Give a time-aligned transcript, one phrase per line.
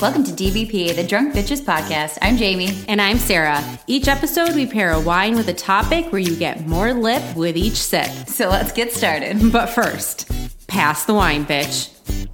[0.00, 2.18] Welcome to DBP, the Drunk Bitches Podcast.
[2.20, 2.78] I'm Jamie.
[2.86, 3.62] And I'm Sarah.
[3.86, 7.56] Each episode, we pair a wine with a topic where you get more lip with
[7.56, 8.08] each sip.
[8.26, 9.38] So let's get started.
[9.52, 10.30] But first,
[10.68, 12.28] pass the wine, bitch.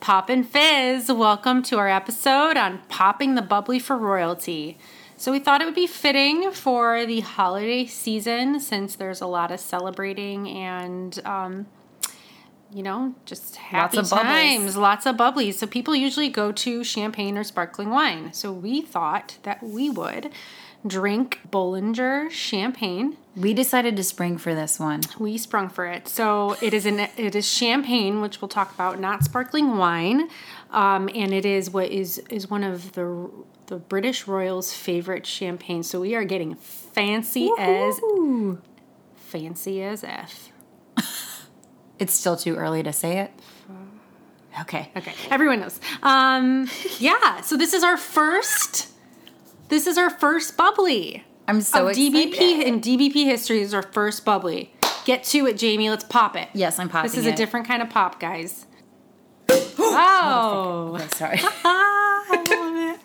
[0.00, 4.78] Pop and Fizz, welcome to our episode on popping the bubbly for royalty.
[5.18, 9.52] So, we thought it would be fitting for the holiday season since there's a lot
[9.52, 11.66] of celebrating and, um,
[12.72, 14.32] you know, just happy Lots of bubbles.
[14.34, 15.54] times, lots of bubblies.
[15.54, 18.32] So, people usually go to champagne or sparkling wine.
[18.32, 20.30] So, we thought that we would
[20.86, 25.02] drink Bollinger champagne We decided to spring for this one.
[25.18, 26.08] we sprung for it.
[26.08, 30.28] So it is an it is champagne, which we'll talk about, not sparkling wine,
[30.72, 33.30] um, and it is what is is one of the
[33.68, 35.84] the British royals' favorite champagne.
[35.84, 38.00] So we are getting fancy as
[39.14, 40.48] fancy as f.
[41.98, 43.30] It's still too early to say it.
[44.60, 44.90] Okay.
[44.96, 45.80] Okay, everyone knows.
[46.02, 46.68] Um,
[46.98, 47.40] yeah.
[47.40, 48.88] So this is our first.
[49.68, 51.24] This is our first bubbly.
[51.48, 52.32] I'm so of excited.
[52.32, 54.72] DBP in DBP history is our first bubbly.
[55.04, 55.90] Get to it, Jamie.
[55.90, 56.48] Let's pop it.
[56.52, 57.34] Yes, I'm popping This is it.
[57.34, 58.66] a different kind of pop, guys.
[59.48, 61.40] oh, Oh, sorry.
[61.64, 62.98] I love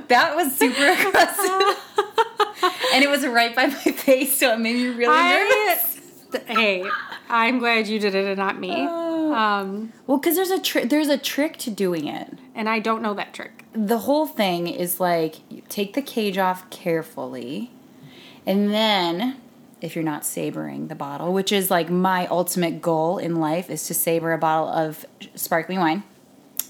[0.00, 0.08] it.
[0.08, 2.72] that was super aggressive.
[2.92, 6.00] and it was right by my face, so it made me really I, nervous.
[6.46, 6.84] Hey,
[7.28, 8.72] I'm glad you did it and not me.
[8.72, 10.90] Um, Well, because there's a trick.
[10.90, 12.28] There's a trick to doing it.
[12.54, 13.64] and I don't know that trick.
[13.72, 17.70] the whole thing is like you take the cage off carefully
[18.46, 19.36] and then
[19.80, 23.86] if you're not savoring the bottle which is like my ultimate goal in life is
[23.86, 26.02] to savor a bottle of sparkling wine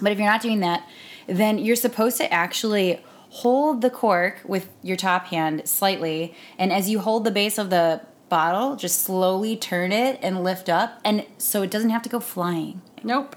[0.01, 0.87] but if you're not doing that
[1.27, 6.89] then you're supposed to actually hold the cork with your top hand slightly and as
[6.89, 8.01] you hold the base of the
[8.36, 12.19] bottle just slowly turn it and lift up and so it doesn't have to go
[12.20, 13.36] flying Nope.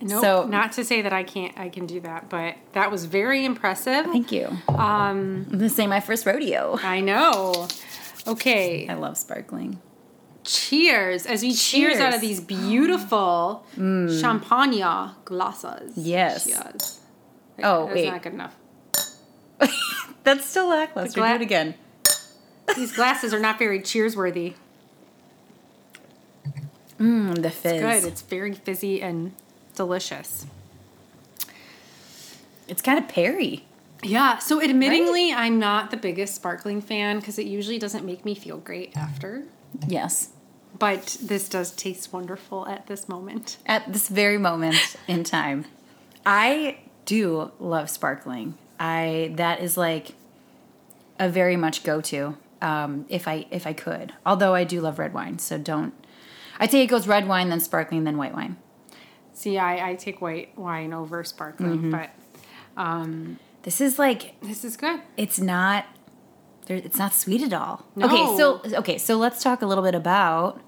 [0.00, 0.20] Nope.
[0.22, 3.44] So- not to say that I can't, I can do that, but that was very
[3.44, 4.04] impressive.
[4.06, 7.68] thank you um this ain't my first rodeo I know.
[8.26, 8.88] Okay.
[8.88, 9.78] i love sparkling
[10.42, 14.82] Cheers as we cheers, out of these beautiful champagne
[15.26, 15.92] glasses.
[15.96, 16.44] Yes.
[16.46, 16.98] Cheers.
[17.62, 18.06] Oh, That's wait.
[18.10, 18.54] not good enough.
[20.24, 21.20] That's still lackluster.
[21.20, 21.74] Gla- Do it again.
[22.76, 24.54] These glasses are not very cheers worthy.
[26.98, 27.72] Mm, the fizz.
[27.72, 28.12] It's good.
[28.12, 29.32] It's very fizzy and
[29.74, 30.46] delicious.
[32.68, 33.64] It's kind of perry.
[34.02, 34.38] Yeah.
[34.38, 38.58] So, admittingly, I'm not the biggest sparkling fan because it usually doesn't make me feel
[38.58, 39.44] great after.
[39.86, 40.30] Yes.
[40.78, 43.56] But this does taste wonderful at this moment.
[43.66, 45.66] At this very moment in time,
[46.24, 48.56] I do love sparkling.
[48.78, 50.12] I that is like
[51.18, 52.36] a very much go to.
[52.62, 55.94] Um, if I if I could, although I do love red wine, so don't.
[56.58, 58.56] I'd say it goes red wine, then sparkling, then white wine.
[59.32, 62.10] See, I, I take white wine over sparkling, but
[62.76, 65.00] um, This is like this is good.
[65.16, 65.86] it's not
[66.66, 67.86] there it's not sweet at all.
[67.96, 68.06] No.
[68.06, 70.60] Okay, so okay, so let's talk a little bit about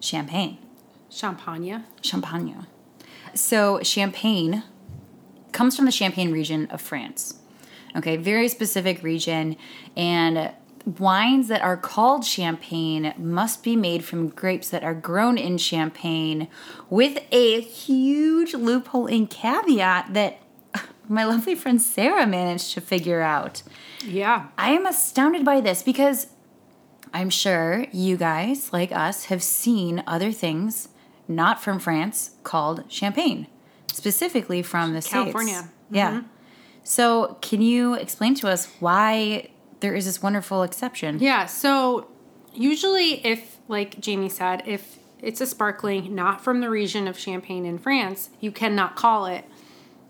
[0.00, 0.58] champagne.
[1.08, 1.84] Champagne.
[2.02, 2.66] Champagne.
[3.34, 4.64] So champagne
[5.52, 7.34] comes from the Champagne region of France.
[7.96, 9.56] Okay, very specific region
[9.96, 10.52] and
[10.86, 16.48] wines that are called champagne must be made from grapes that are grown in champagne
[16.88, 20.38] with a huge loophole and caveat that
[21.08, 23.62] my lovely friend Sarah managed to figure out.
[24.04, 24.48] Yeah.
[24.56, 26.28] I am astounded by this because
[27.12, 30.88] I'm sure you guys, like us, have seen other things
[31.26, 33.46] not from France called champagne,
[33.92, 35.54] specifically from the California.
[35.54, 35.72] States.
[35.90, 36.10] Yeah.
[36.10, 36.26] Mm-hmm.
[36.82, 41.18] So, can you explain to us why there is this wonderful exception?
[41.20, 42.08] Yeah, so
[42.54, 47.64] usually if like Jamie said, if it's a sparkling not from the region of Champagne
[47.66, 49.44] in France, you cannot call it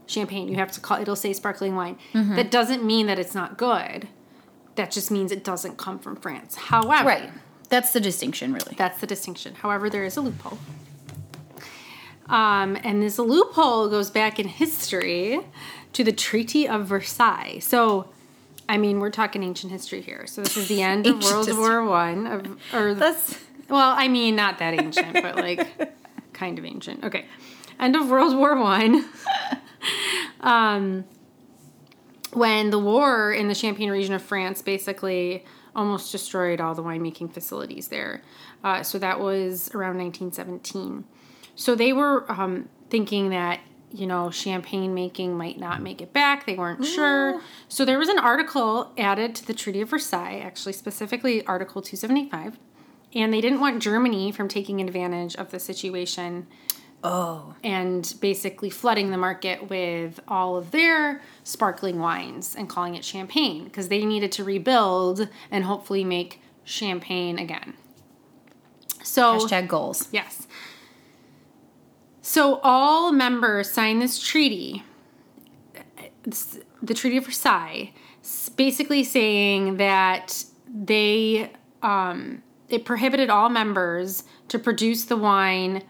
[0.06, 0.48] champagne.
[0.48, 1.98] You have to call it'll say sparkling wine.
[2.14, 4.08] That doesn't mean that it's not good.
[4.76, 6.54] That just means it doesn't come from France.
[6.56, 7.30] However, Right.
[7.68, 8.74] That's the distinction, really.
[8.76, 9.54] that's the distinction.
[9.54, 10.58] However, there is a loophole.
[12.28, 15.40] Um, and this loophole goes back in history
[15.92, 17.58] to the Treaty of Versailles.
[17.60, 18.08] So,
[18.70, 20.28] I mean, we're talking ancient history here.
[20.28, 21.60] So this is the end of World history.
[21.60, 22.26] War One.
[22.28, 23.36] Of, or That's
[23.68, 25.92] well, I mean, not that ancient, but like
[26.32, 27.02] kind of ancient.
[27.02, 27.24] Okay,
[27.80, 29.04] end of World War One.
[30.40, 31.04] um,
[32.32, 35.44] when the war in the Champagne region of France basically
[35.74, 38.22] almost destroyed all the winemaking facilities there.
[38.62, 41.02] Uh, so that was around 1917.
[41.56, 43.58] So they were um, thinking that
[43.92, 46.46] you know champagne making might not make it back.
[46.46, 46.94] They weren't mm.
[46.94, 47.40] sure.
[47.68, 52.58] So there was an article added to the Treaty of Versailles, actually specifically Article 275,
[53.14, 56.46] and they didn't want Germany from taking advantage of the situation
[57.02, 57.54] Oh.
[57.64, 63.64] and basically flooding the market with all of their sparkling wines and calling it champagne
[63.64, 67.72] because they needed to rebuild and hopefully make champagne again.
[69.02, 70.08] So, Hashtag goals.
[70.12, 70.46] yes.
[72.32, 74.84] So, all members signed this treaty,
[76.80, 77.92] the Treaty of Versailles,
[78.54, 81.50] basically saying that they,
[81.82, 85.82] um, it prohibited all members to produce the wine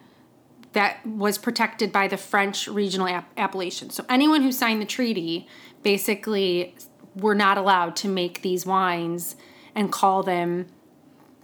[0.73, 3.91] that was protected by the French regional app- appellation.
[3.91, 5.47] So anyone who signed the treaty
[5.83, 6.75] basically
[7.15, 9.37] were not allowed to make these wines
[9.75, 10.69] and call them,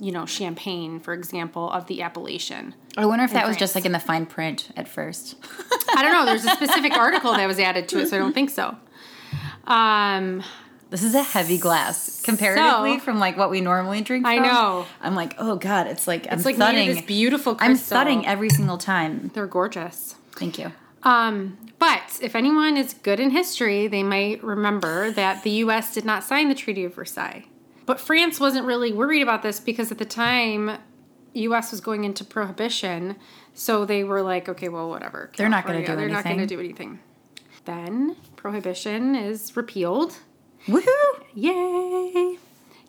[0.01, 2.75] you know, champagne, for example, of the appellation.
[2.97, 5.35] I wonder if that was just like in the fine print at first.
[5.95, 6.25] I don't know.
[6.25, 8.77] There's a specific article that was added to it, so I don't think so.
[9.67, 10.43] Um,
[10.91, 14.25] This is a heavy glass comparatively So- from like what we normally drink.
[14.27, 14.87] I know.
[15.01, 16.89] I'm like, oh god, it's like I'm it's like thudding.
[16.89, 17.97] this beautiful I'm crystal.
[17.99, 19.31] thudding every single time.
[19.35, 20.15] They're gorgeous.
[20.33, 20.73] Thank you.
[21.03, 25.95] Um, but if anyone is good in history, they might remember that the U.S.
[25.95, 27.45] did not sign the Treaty of Versailles.
[27.85, 30.79] But France wasn't really worried about this because at the time,
[31.41, 31.71] U.S.
[31.71, 33.17] was going into prohibition,
[33.55, 35.31] so they were like, okay, well, whatever.
[35.37, 36.57] They're not gonna California, do They're not going to anything.
[36.59, 36.99] do anything.
[37.65, 40.17] Then prohibition is repealed.
[40.67, 41.23] Woohoo!
[41.35, 42.39] Yay!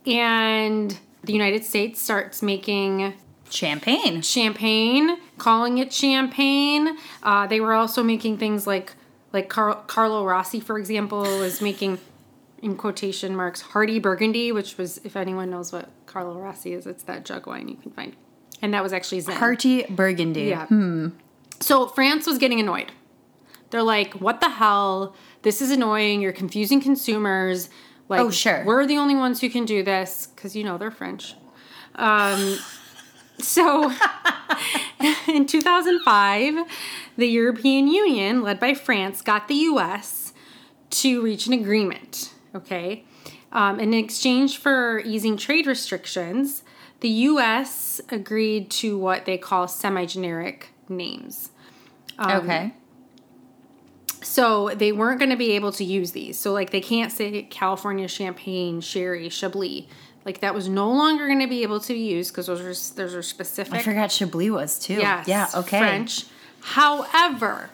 [0.05, 3.13] And the United States starts making
[3.49, 4.21] Champagne.
[4.21, 6.97] champagne, calling it champagne.
[7.23, 8.94] Uh, they were also making things like
[9.33, 11.99] like Car- Carlo Rossi, for example, was making
[12.61, 17.03] in quotation marks Hearty Burgundy, which was if anyone knows what Carlo Rossi is, it's
[17.03, 18.15] that jug wine you can find,
[18.62, 19.36] and that was actually Zin.
[19.36, 20.45] Hearty burgundy.
[20.45, 20.68] Yeah.
[21.59, 22.92] So France was getting annoyed.
[23.69, 25.15] They're like, "What the hell?
[25.42, 26.21] This is annoying.
[26.21, 27.69] You're confusing consumers."
[28.09, 28.63] Like, Oh, sure.
[28.65, 31.36] we're the only ones who can do this because you know they're French.
[31.95, 32.57] Um,
[33.39, 33.92] so,
[35.27, 36.56] in 2005,
[37.18, 40.31] the European Union, led by France, got the U.S.
[40.92, 42.33] to reach an agreement.
[42.56, 43.04] Okay,
[43.51, 46.63] um, in exchange for easing trade restrictions,
[46.99, 48.01] the U.S.
[48.09, 51.51] agreed to what they call semi-generic names.
[52.17, 52.73] Um, okay.
[54.21, 56.39] So they weren't going to be able to use these.
[56.39, 59.85] So like they can't say California Champagne, Sherry, Chablis.
[60.25, 62.95] Like that was no longer going to be able to be used because those are
[62.95, 63.73] those are specific.
[63.73, 64.95] I forgot Chablis was too.
[64.95, 65.27] Yes.
[65.27, 65.47] Yeah.
[65.55, 65.79] Okay.
[65.79, 66.25] French.
[66.59, 67.69] However,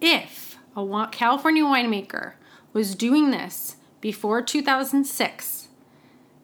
[0.00, 2.32] if a California winemaker
[2.72, 5.61] was doing this before 2006,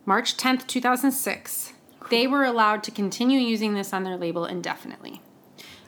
[0.09, 1.75] March 10th, 2006,
[2.09, 5.21] they were allowed to continue using this on their label indefinitely.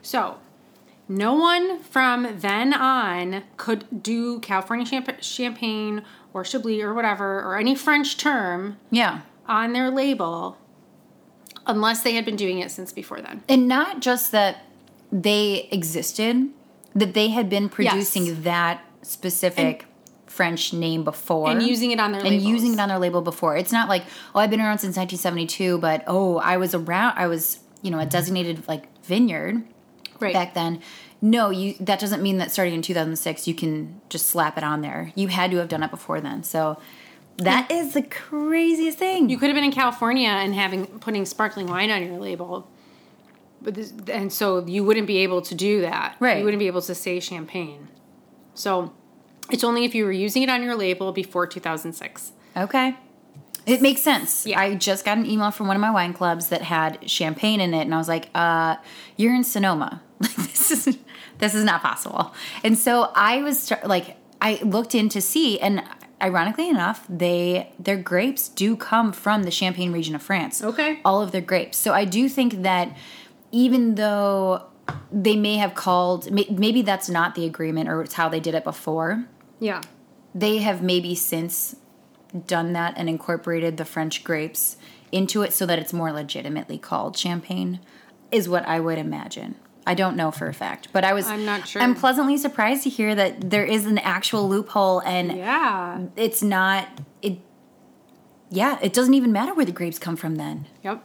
[0.03, 0.37] So,
[1.09, 6.03] no one from then on could do California champ- champagne
[6.35, 9.21] or Chablis or whatever, or any French term Yeah.
[9.49, 10.59] on their label
[11.67, 13.43] unless they had been doing it since before then.
[13.49, 14.67] And not just that
[15.11, 16.51] they existed,
[16.95, 18.37] that they had been producing Yes.
[18.43, 19.87] that specific
[20.31, 21.51] French name before.
[21.51, 22.49] And using it on their and labels.
[22.49, 23.57] using it on their label before.
[23.57, 27.27] It's not like, oh, I've been around since 1972, but oh, I was around, I
[27.27, 29.65] was, you know, a designated like vineyard
[30.21, 30.33] Right.
[30.33, 30.81] back then.
[31.21, 31.75] No, you.
[31.81, 35.13] That doesn't mean that starting in 2006, you can just slap it on there.
[35.17, 36.45] You had to have done it before then.
[36.45, 36.79] So
[37.39, 39.31] that is the craziest thing.
[39.31, 42.71] You could have been in California and having putting sparkling wine on your label.
[43.63, 46.17] But this, and so you wouldn't be able to do that.
[46.21, 46.39] Right.
[46.39, 47.89] You wouldn't be able to say champagne.
[48.55, 48.93] So
[49.53, 52.33] it's only if you were using it on your label before 2006.
[52.57, 52.97] Okay.
[53.67, 54.47] It makes sense.
[54.47, 54.59] Yeah.
[54.59, 57.75] I just got an email from one of my wine clubs that had champagne in
[57.75, 58.77] it, and I was like, uh,
[59.17, 60.03] "You're in Sonoma.
[60.21, 60.99] Like this is
[61.39, 65.83] this is not possible." And so I was like, I looked in to see, and
[66.23, 70.63] ironically enough, they their grapes do come from the Champagne region of France.
[70.63, 71.01] Okay.
[71.05, 71.77] all of their grapes.
[71.79, 72.97] So I do think that
[73.53, 74.67] even though
[75.13, 78.65] they may have called, maybe that's not the agreement or it's how they did it
[78.65, 79.27] before
[79.61, 79.83] Yeah.
[80.35, 81.77] they have maybe since
[82.47, 84.77] done that and incorporated the French grapes
[85.13, 87.81] into it so that it's more legitimately called champagne,
[88.31, 89.57] is what I would imagine.
[89.87, 91.83] I don't know for a fact, but I was I'm not sure.
[91.83, 96.03] I'm pleasantly surprised to hear that there is an actual loophole and Yeah.
[96.17, 96.87] it's not
[97.23, 97.39] it
[98.51, 100.67] yeah, it doesn't even matter where the grapes come from then.
[100.85, 101.05] Yep.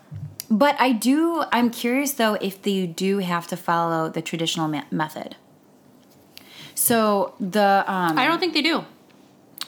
[0.52, 4.84] But I do I'm curious though if they do have to follow the traditional me-
[4.92, 5.36] method.
[6.76, 8.86] So the um I don't think they do.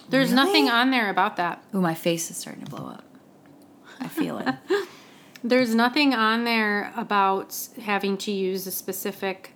[0.10, 0.46] There's Really?
[0.46, 1.64] nothing on there about that.
[1.76, 3.04] Ooh, my face is starting to blow up.
[4.00, 4.56] I feel it.
[5.44, 9.54] There's nothing on there about having to use a specific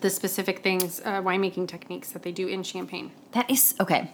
[0.00, 3.12] the specific things uh, winemaking techniques that they do in champagne.
[3.32, 4.10] That is okay.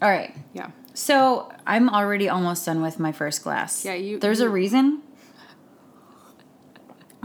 [0.00, 0.34] All right.
[0.52, 0.70] Yeah.
[0.94, 3.84] So I'm already almost done with my first glass.
[3.84, 5.02] Yeah, you- There's a reason.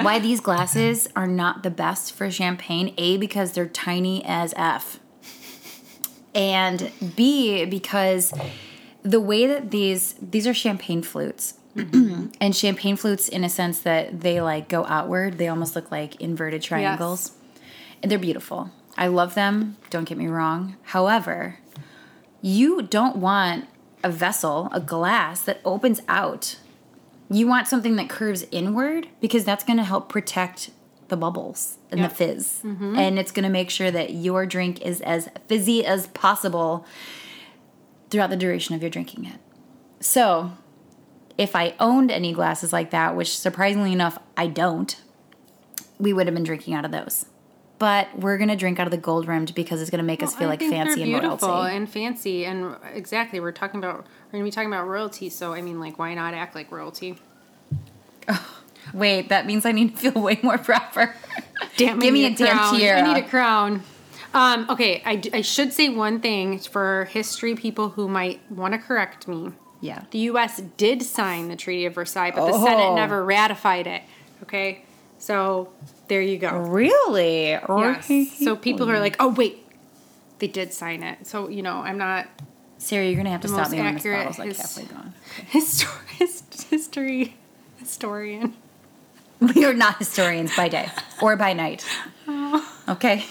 [0.01, 2.94] Why these glasses are not the best for champagne.
[2.98, 5.00] A because they're tiny as f,
[6.34, 8.34] and B because
[9.03, 11.56] the way that these these are champagne flutes.
[11.75, 12.32] Mm-hmm.
[12.41, 15.38] and champagne flutes in a sense that they like go outward.
[15.38, 17.34] They almost look like inverted triangles.
[18.01, 18.72] And they're beautiful.
[18.98, 19.77] I love them.
[19.91, 20.77] Don't get me wrong.
[20.82, 21.60] However
[22.41, 23.68] you don't want
[24.03, 26.58] a vessel a glass that opens out
[27.29, 30.71] you want something that curves inward because that's going to help protect
[31.09, 32.09] the bubbles and Yep.
[32.09, 32.95] the fizz mm-hmm.
[32.95, 36.86] and it's going to make sure that your drink is as fizzy as possible
[38.09, 39.39] throughout the duration of your drinking it
[40.00, 40.51] so
[41.39, 44.93] if I owned any glasses like that, which surprisingly enough, I don't,
[45.98, 47.27] we would have been drinking out of those.
[47.79, 50.48] But we're gonna drink out of the gold rimmed because it's gonna make us feel
[50.48, 51.75] I like think fancy and beautiful royalty.
[51.77, 53.39] and fancy and exactly.
[53.39, 55.29] We're talking about we're gonna be talking about royalty.
[55.29, 57.17] So I mean, like, why not act like royalty?
[58.93, 61.15] Wait, that means I need to feel way more proper.
[61.77, 63.01] Damn, Give me need a damn tiara.
[63.01, 63.83] I need a crown.
[64.33, 68.77] Um, okay, I, I should say one thing for history people who might want to
[68.77, 69.51] correct me.
[69.81, 70.03] Yeah.
[70.12, 70.62] The U.S.
[70.77, 72.95] did sign the Treaty of Versailles, but the Senate Oh.
[72.95, 74.01] never ratified it.
[74.43, 74.83] Okay,
[75.20, 75.70] so
[76.08, 76.58] there you go.
[76.58, 77.50] Really?
[77.52, 78.08] Yes.
[78.44, 79.64] So people who are like, oh wait,
[80.40, 81.28] they did sign it.
[81.28, 82.28] So you know, I'm not
[82.80, 85.14] Sarah, you're gonna have to stop me when this accurate bottle's like halfway gone.
[85.52, 87.36] histor- his- history
[87.78, 88.56] historian.
[89.42, 90.90] We are not historians by day
[91.22, 91.86] or by night.
[92.28, 92.84] Oh.
[92.90, 93.26] Okay.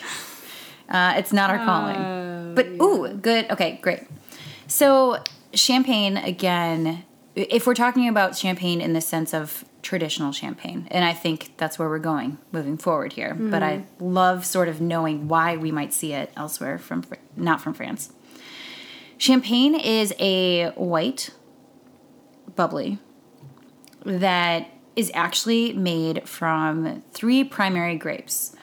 [0.88, 2.54] Uh, it's not our calling.
[2.54, 3.50] but ooh, good.
[3.50, 4.04] Okay, great.
[4.68, 7.04] So champagne again.
[7.34, 11.78] If we're talking about champagne in the sense of traditional champagne, and I think that's
[11.78, 13.34] where we're going moving forward here.
[13.34, 17.04] But I love sort of knowing why we might see it elsewhere from
[17.36, 18.12] not from France.
[19.16, 21.30] Champagne is a white,
[22.56, 22.98] bubbly
[24.04, 28.54] that is actually made from three primary grapes.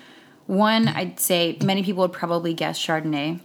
[0.47, 3.39] One, I'd say many people would probably guess Chardonnay,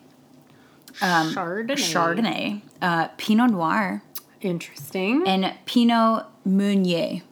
[1.00, 1.76] Chardonnay.
[1.76, 4.02] Chardonnay, uh, Pinot Noir,
[4.40, 5.26] Interesting.
[5.26, 7.22] and Pinot Meunier.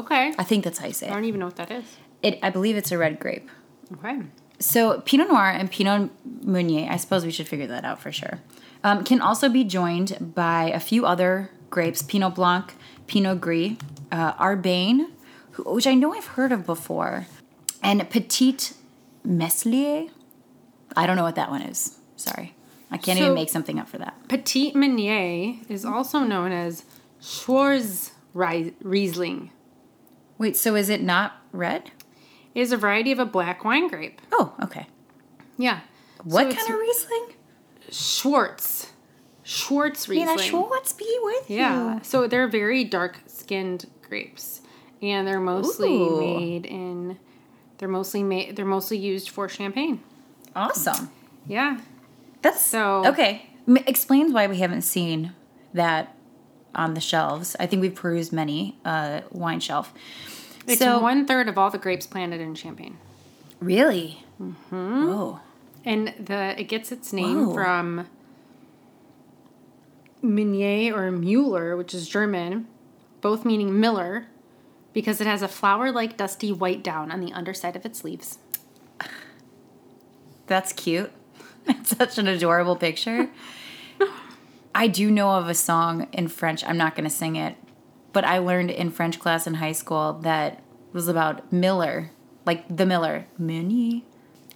[0.00, 0.32] Okay.
[0.38, 1.10] I think that's how you say it.
[1.10, 1.84] I don't even know what that is.
[2.22, 2.38] it.
[2.42, 3.48] I believe it's a red grape.
[3.92, 4.20] Okay.
[4.58, 6.10] So Pinot Noir and Pinot
[6.42, 8.40] Meunier, I suppose we should figure that out for sure,
[8.82, 12.74] um, can also be joined by a few other grapes: Pinot Blanc,
[13.06, 13.72] Pinot Gris,
[14.10, 15.10] uh, Arbane,
[15.52, 17.26] who, which I know I've heard of before,
[17.82, 18.56] and Petit
[19.24, 20.06] Meslier.
[20.96, 21.98] I don't know what that one is.
[22.16, 22.54] Sorry,
[22.90, 24.14] I can't So- even make something up for that.
[24.28, 26.84] Petit Meunier is also known as
[27.20, 29.50] Schwarz Ri- Riesling.
[30.38, 31.90] Wait, so is it not red?
[32.54, 34.20] It is a variety of a black wine grape.
[34.32, 34.86] Oh, okay.
[35.58, 35.80] Yeah.
[36.24, 37.26] What So kind of Riesling?
[37.90, 38.92] Schwartz.
[39.42, 40.36] Schwartz Riesling.
[40.36, 41.94] that Schwartz be with Yeah.
[41.94, 42.00] you.
[42.02, 44.60] So they're very dark skinned grapes.
[45.02, 46.18] And they're mostly Ooh.
[46.20, 47.18] made in
[47.78, 50.00] they're mostly made they're mostly used for champagne.
[50.54, 51.10] Awesome.
[51.46, 51.78] Yeah.
[52.42, 53.50] That's So- okay.
[53.68, 55.34] M- explains why we haven't seen
[55.74, 56.15] that
[56.76, 57.56] on the shelves.
[57.58, 59.92] I think we've perused many uh, wine shelf.
[60.66, 62.98] It's so one third of all the grapes planted in Champagne.
[63.60, 65.06] really, mm-hmm.
[65.06, 65.40] whoa,
[65.84, 67.54] And the it gets its name Whoa.
[67.54, 68.06] from
[70.22, 72.66] Meunier or Mueller, which is German,
[73.20, 74.26] both meaning miller,
[74.92, 78.38] because it has a flower-like dusty white down on the underside of its leaves.
[80.46, 81.12] that's cute.
[81.68, 83.28] It's such an adorable picture.
[84.76, 86.62] I do know of a song in French.
[86.62, 87.56] I'm not going to sing it,
[88.12, 92.10] but I learned in French class in high school that was about Miller,
[92.44, 94.02] like the Miller, Meunier.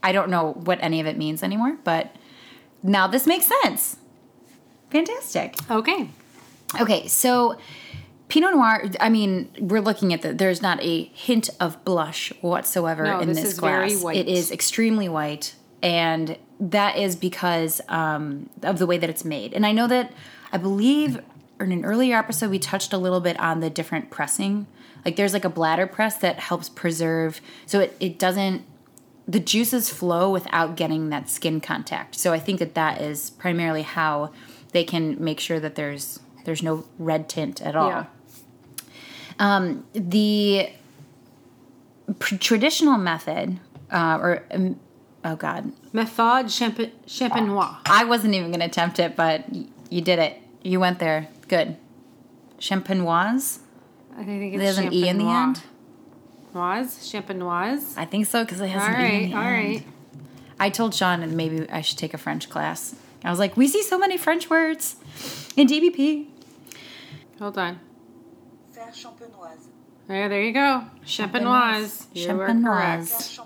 [0.03, 2.15] I don't know what any of it means anymore, but
[2.83, 3.97] now this makes sense.
[4.91, 5.57] Fantastic.
[5.71, 6.11] Okay.
[6.79, 7.59] Okay, so
[8.29, 13.05] Pinot Noir, I mean, we're looking at the, there's not a hint of blush whatsoever
[13.05, 14.03] No, in this this, glass.
[14.03, 14.17] white.
[14.19, 19.55] It is extremely white, and that is because um, of the way that it's made.
[19.55, 20.13] And I know that
[20.53, 21.21] I believe
[21.59, 24.67] in an earlier episode we touched a little bit on the different pressing.
[25.05, 28.63] Like there's like a bladder press that helps preserve, so it, it doesn't,
[29.27, 32.17] the juices flow without getting that skin contact.
[32.17, 34.33] So I think that that is primarily how
[34.73, 38.05] they can make sure that there's there's no red tint at all Yeah.
[39.95, 40.71] the
[42.19, 44.79] pr- traditional method, uh, or um,
[45.25, 47.77] oh god, Methode champ- champenois.
[47.87, 49.45] I wasn't even going to attempt it, but
[49.91, 50.37] you did it.
[50.63, 51.29] You went there.
[51.49, 51.77] Good.
[52.59, 53.61] Champenoise.
[54.17, 55.63] I think it's There's an e in the end.
[56.55, 56.99] Noise?
[57.11, 57.97] Champenoise?
[57.97, 59.75] I think so because it has All an e in the all end.
[59.77, 59.87] right.
[60.59, 62.95] I told Sean and maybe I should take a French class.
[63.25, 64.97] I was like, we see so many French words
[65.57, 66.27] in DBP.
[67.39, 67.81] Hold on.
[68.73, 69.65] Faire champenoise.
[70.09, 70.85] Yeah, there you go.
[71.07, 72.07] Champenoise.
[72.15, 73.41] You are correct.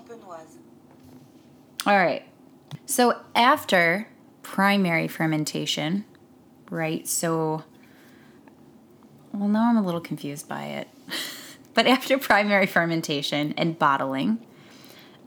[1.85, 2.23] All right.
[2.85, 4.07] So after
[4.41, 6.05] primary fermentation,
[6.69, 7.07] right?
[7.07, 7.63] So,
[9.33, 10.87] well, now I'm a little confused by it.
[11.73, 14.39] but after primary fermentation and bottling,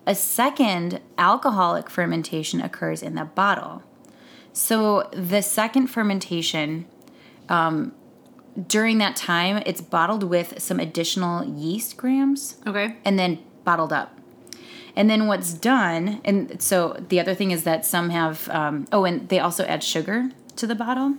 [0.06, 3.82] a second alcoholic fermentation occurs in the bottle.
[4.52, 6.86] So the second fermentation,
[7.48, 7.92] um,
[8.66, 12.96] during that time, it's bottled with some additional yeast grams Okay.
[13.04, 14.18] and then bottled up.
[14.98, 19.04] And then what's done, and so the other thing is that some have, um, oh,
[19.04, 21.14] and they also add sugar to the bottle.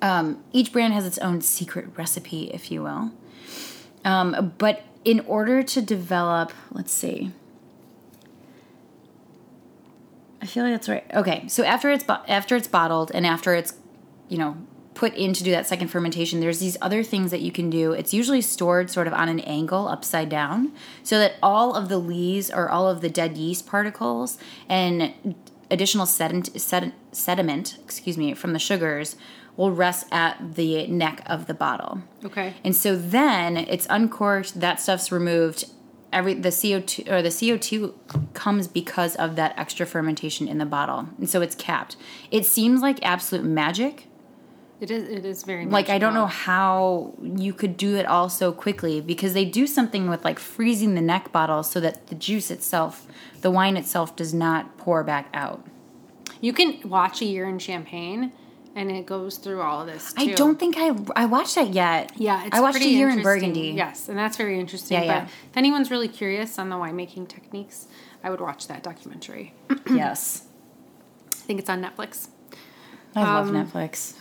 [0.00, 3.12] Um, each brand has its own secret recipe, if you will.
[4.06, 7.32] Um, but in order to develop, let's see.
[10.40, 11.04] I feel like that's right.
[11.12, 13.74] Okay, so after it's bo- after it's bottled and after it's,
[14.30, 14.56] you know,
[14.94, 17.92] put in to do that second fermentation, there's these other things that you can do.
[17.92, 20.72] It's usually stored sort of on an angle upside down,
[21.02, 25.34] so that all of the lees or all of the dead yeast particles and
[25.70, 29.16] additional sediment, sed- sediment, excuse me, from the sugars
[29.56, 32.02] will rest at the neck of the bottle.
[32.24, 32.54] Okay.
[32.64, 35.64] And so then it's uncorked, that stuff's removed.
[36.12, 37.94] Every the CO2 or the CO2
[38.34, 41.08] comes because of that extra fermentation in the bottle.
[41.16, 41.96] And so it's capped.
[42.30, 44.08] It seems like absolute magic.
[44.82, 45.08] It is.
[45.08, 45.64] It is very.
[45.64, 49.64] Like I don't know how you could do it all so quickly because they do
[49.68, 53.06] something with like freezing the neck bottle so that the juice itself,
[53.42, 55.64] the wine itself does not pour back out.
[56.40, 58.32] You can watch a year in Champagne,
[58.74, 60.12] and it goes through all of this.
[60.14, 60.22] Too.
[60.32, 62.10] I don't think I I watched that yet.
[62.16, 63.22] Yeah, it's I watched a year in.
[63.22, 63.68] Burgundy.
[63.76, 64.96] Yes, and that's very interesting.
[64.96, 65.24] Yeah, but yeah.
[65.50, 67.86] if anyone's really curious on the winemaking techniques,
[68.24, 69.54] I would watch that documentary.
[69.88, 70.42] yes.
[71.30, 72.28] I think it's on Netflix.
[73.14, 74.14] I love Um, Netflix.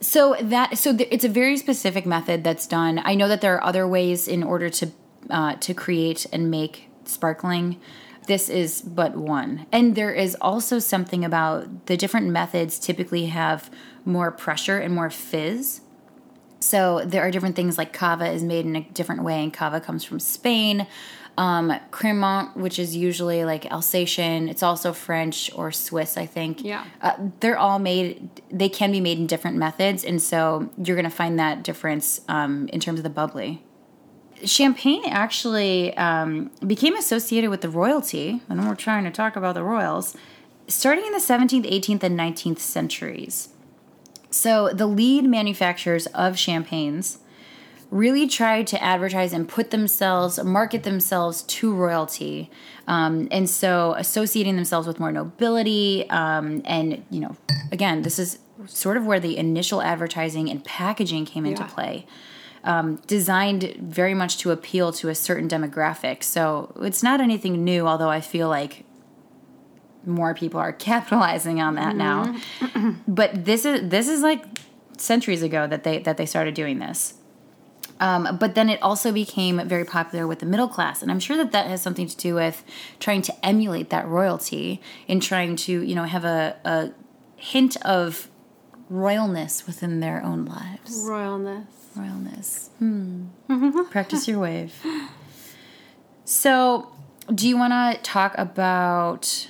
[0.00, 3.00] So that so th- it's a very specific method that's done.
[3.04, 4.90] I know that there are other ways in order to
[5.28, 7.80] uh, to create and make sparkling.
[8.26, 12.78] This is but one, and there is also something about the different methods.
[12.78, 13.70] Typically, have
[14.04, 15.82] more pressure and more fizz.
[16.60, 19.80] So there are different things like cava is made in a different way, and cava
[19.80, 20.86] comes from Spain.
[21.38, 26.62] Um, Cremant, which is usually like Alsatian, it's also French or Swiss, I think.
[26.62, 26.84] Yeah.
[27.00, 31.08] Uh, they're all made, they can be made in different methods, and so you're going
[31.08, 33.62] to find that difference um, in terms of the bubbly.
[34.44, 39.62] Champagne actually um, became associated with the royalty, and we're trying to talk about the
[39.62, 40.16] royals,
[40.66, 43.50] starting in the 17th, 18th, and 19th centuries.
[44.30, 47.18] So the lead manufacturers of champagnes
[47.90, 52.48] really tried to advertise and put themselves, market themselves to royalty.
[52.86, 56.08] Um, and so associating themselves with more nobility.
[56.08, 57.36] Um, and, you know,
[57.72, 61.68] again, this is sort of where the initial advertising and packaging came into Yeah.
[61.68, 62.06] play.
[62.62, 66.22] Um, designed very much to appeal to a certain demographic.
[66.22, 68.84] So it's not anything new, although I feel like
[70.06, 72.36] more people are capitalizing on that now.
[73.08, 74.44] but this is this is like
[74.98, 77.14] centuries ago that they that they started doing this.
[78.00, 81.36] Um, but then it also became very popular with the middle class, and I'm sure
[81.36, 82.64] that that has something to do with
[82.98, 86.92] trying to emulate that royalty and trying to you know have a, a
[87.36, 88.28] hint of
[88.90, 91.04] royalness within their own lives.
[91.06, 91.66] Royalness.
[91.96, 92.68] Royalness.
[92.78, 93.82] Hmm.
[93.90, 94.74] Practice your wave.
[96.24, 96.92] So,
[97.34, 99.49] do you want to talk about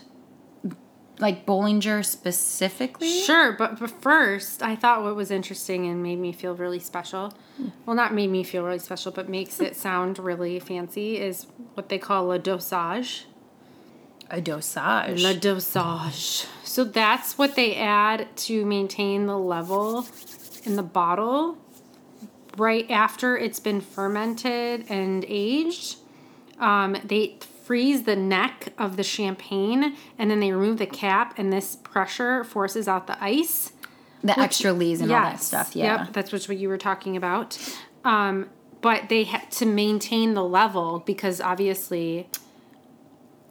[1.20, 3.20] like Bollinger specifically?
[3.20, 7.32] Sure, but, but first, I thought what was interesting and made me feel really special.
[7.84, 11.88] Well, not made me feel really special, but makes it sound really fancy is what
[11.88, 13.26] they call a dosage.
[14.30, 15.22] A dosage.
[15.22, 16.46] Le dosage.
[16.62, 20.06] So that's what they add to maintain the level
[20.64, 21.58] in the bottle
[22.56, 25.96] right after it's been fermented and aged.
[26.58, 27.38] Um, they
[27.70, 32.42] freeze the neck of the champagne and then they remove the cap, and this pressure
[32.42, 33.70] forces out the ice.
[34.24, 35.76] the extra lees and all that stuff.
[35.76, 36.02] Yeah.
[36.04, 37.56] Yep, that's what you were talking about.
[38.04, 42.28] Um, but they had to maintain the level because obviously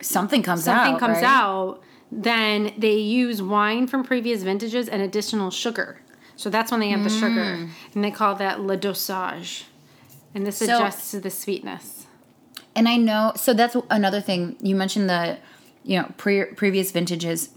[0.01, 0.83] Something comes out.
[0.83, 1.23] something comes right?
[1.23, 6.01] out, then they use wine from previous vintages and additional sugar.
[6.35, 9.63] So that's when they add the sugar, and they call that le dosage,
[10.35, 10.65] and this Mm.
[10.65, 11.98] So- adjusts to the sweetness.
[12.75, 14.55] And I know, so that's another thing.
[14.61, 15.37] You mentioned the,
[15.83, 17.49] you know, pre- previous vintages.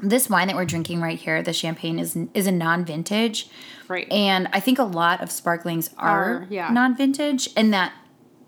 [0.00, 3.48] This wine that we're drinking right here, the champagne, is is a non-vintage,
[3.88, 4.06] Right.
[4.12, 6.68] And I think a lot of sparklings are, Are, yeah.
[6.70, 7.92] non-vintage, and that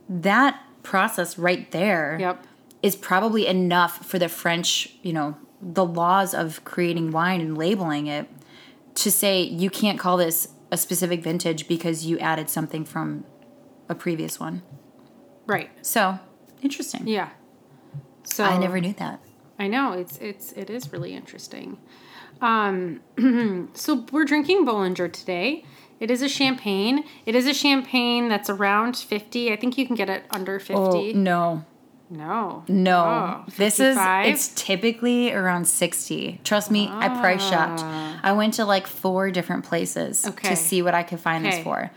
[0.08, 2.38] that process right there
[2.82, 3.02] is Yep.
[3.02, 8.28] probably enough for the French, you know, the laws of creating wine and labeling it
[8.96, 13.24] to say you can't call this a specific vintage because you added something from
[13.88, 14.62] a previous one.
[15.50, 15.70] Right.
[15.84, 16.18] So
[16.62, 17.06] interesting.
[17.08, 17.30] Yeah.
[18.24, 19.20] So I never knew that.
[19.58, 21.78] I know it's it's it is really interesting.
[22.40, 23.00] Um,
[23.74, 25.64] so we're drinking Bollinger today.
[25.98, 27.04] It is a champagne.
[27.26, 29.52] It is a champagne that's around fifty.
[29.52, 31.12] I think you can get it under Oh fifty.
[31.12, 31.64] no,
[32.08, 32.98] no, no.
[33.46, 36.40] Oh, this is it's typically around sixty.
[36.44, 37.82] Trust me, I price shopped.
[37.82, 40.28] I went to like four different places Ah.
[40.30, 40.48] Okay.
[40.50, 41.56] to see what I could find Okay.
[41.56, 41.90] this for.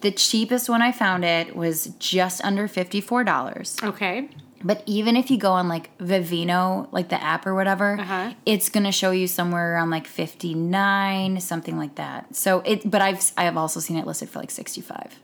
[0.00, 3.76] The cheapest one I found it was just under fifty four dollars.
[3.82, 4.28] okay.
[4.62, 8.32] But even if you go on like Vivino, like the app or whatever, Uh-huh.
[8.44, 12.34] it's gonna show you somewhere around like fifty nine, something like that.
[12.34, 15.20] So it, but I've I have also seen it listed for like sixty five.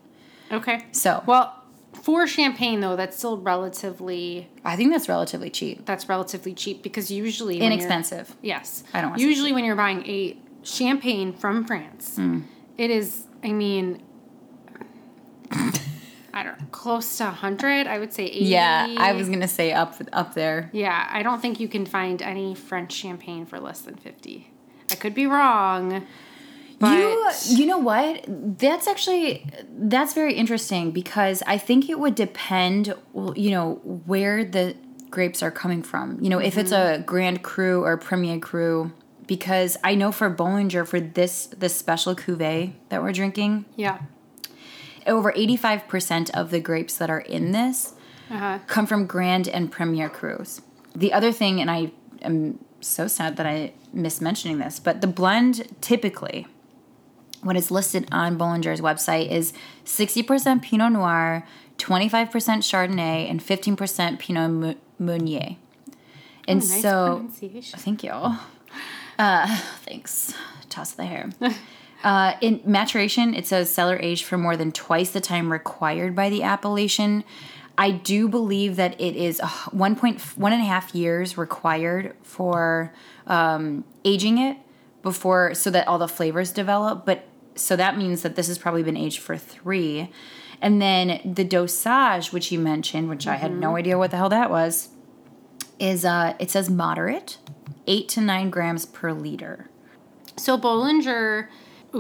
[0.52, 0.84] Okay.
[0.92, 1.52] So Well,
[2.02, 7.10] for champagne though, that's still relatively I think that's relatively cheap, that's relatively cheap because
[7.10, 8.37] usually inexpensive.
[8.42, 8.84] Yes.
[8.92, 12.40] I don't Usually, when you're buying a champagne from France, Hmm.
[12.78, 13.24] it is.
[13.42, 14.00] I mean,
[16.32, 17.86] I don't know, close to hundred.
[17.86, 18.46] I would say eighty.
[18.46, 20.68] Yeah, I was gonna say up up there.
[20.72, 24.50] Yeah, I don't think you can find any French champagne for less than fifty.
[24.90, 26.06] I could be wrong.
[26.78, 28.24] But you you know what?
[28.26, 32.92] That's actually that's very interesting because I think it would depend,
[33.36, 33.74] you know,
[34.06, 34.76] where the
[35.10, 36.18] grapes are coming from.
[36.20, 37.02] You know, if it's mm-hmm.
[37.02, 38.92] a Grand Cru or Premier Cru,
[39.26, 44.00] because I know for Bollinger for this this special cuvee that we're drinking, yeah.
[45.06, 47.94] Over eighty five percent of the grapes that are in this
[48.30, 48.58] Uh-huh.
[48.66, 50.60] come from Grand and Premier Crus.
[50.94, 55.06] The other thing, and I am so sad that I missed mentioning this, but the
[55.06, 56.46] blend typically,
[57.42, 59.52] what is listed on Bollinger's website is
[59.84, 61.46] 60% Pinot Noir,
[61.78, 62.30] 25%
[62.62, 65.56] Chardonnay, and 15% Pinot Meunier.
[66.46, 67.28] And Nice so,
[67.76, 68.12] thank you.
[69.16, 69.46] Uh,
[69.84, 70.34] thanks.
[70.68, 71.30] Toss the hair.
[72.04, 76.28] Uh, in maturation, it says cellar aged for more than twice the time required by
[76.28, 77.24] the appellation.
[77.78, 82.14] I do believe that it is uh, one point one and a half years required
[82.22, 82.92] for
[83.26, 84.58] um, aging it
[85.02, 87.06] before, so that all the flavors develop.
[87.06, 90.10] But so that means that this has probably been aged for three,
[90.60, 94.28] and then the dosage, which you mentioned, which I had no idea what the hell
[94.28, 94.90] that was,
[95.78, 97.38] is uh, it says moderate,
[97.86, 99.70] eight to nine grams per liter.
[100.36, 101.48] So Bollinger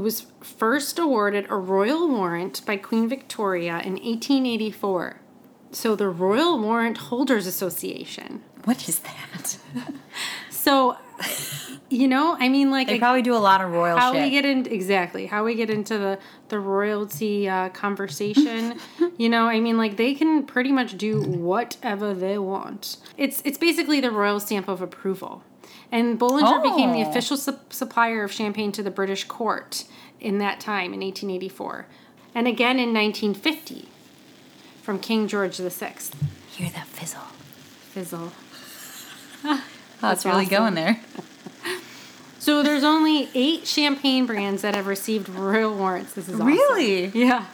[0.00, 5.20] was first awarded a royal warrant by Queen Victoria in 1884.
[5.72, 8.42] So the Royal Warrant Holders Association.
[8.64, 9.58] What is that?
[10.50, 10.96] So,
[11.90, 14.22] you know, I mean, like They probably do a lot of royal how shit.
[14.22, 18.78] we get into exactly how we get into the the royalty uh, conversation.
[19.18, 22.96] you know, I mean, like they can pretty much do whatever they want.
[23.18, 25.42] It's it's basically the royal stamp of approval.
[25.94, 27.08] And Bollinger became the Oh.
[27.08, 29.84] official sup- supplier of champagne to the British court
[30.20, 31.86] in that time in 1884,
[32.34, 33.88] and again in 1950
[34.82, 35.94] from King George VI.
[36.56, 37.20] Hear that fizzle?
[37.92, 38.32] Fizzle.
[39.44, 39.62] Oh,
[40.00, 40.50] That's it's really awesome.
[40.56, 41.00] going there.
[42.40, 46.12] So there's only eight champagne brands that have received royal warrants.
[46.12, 46.48] This is awesome.
[46.48, 47.06] Really?
[47.06, 47.46] Yeah.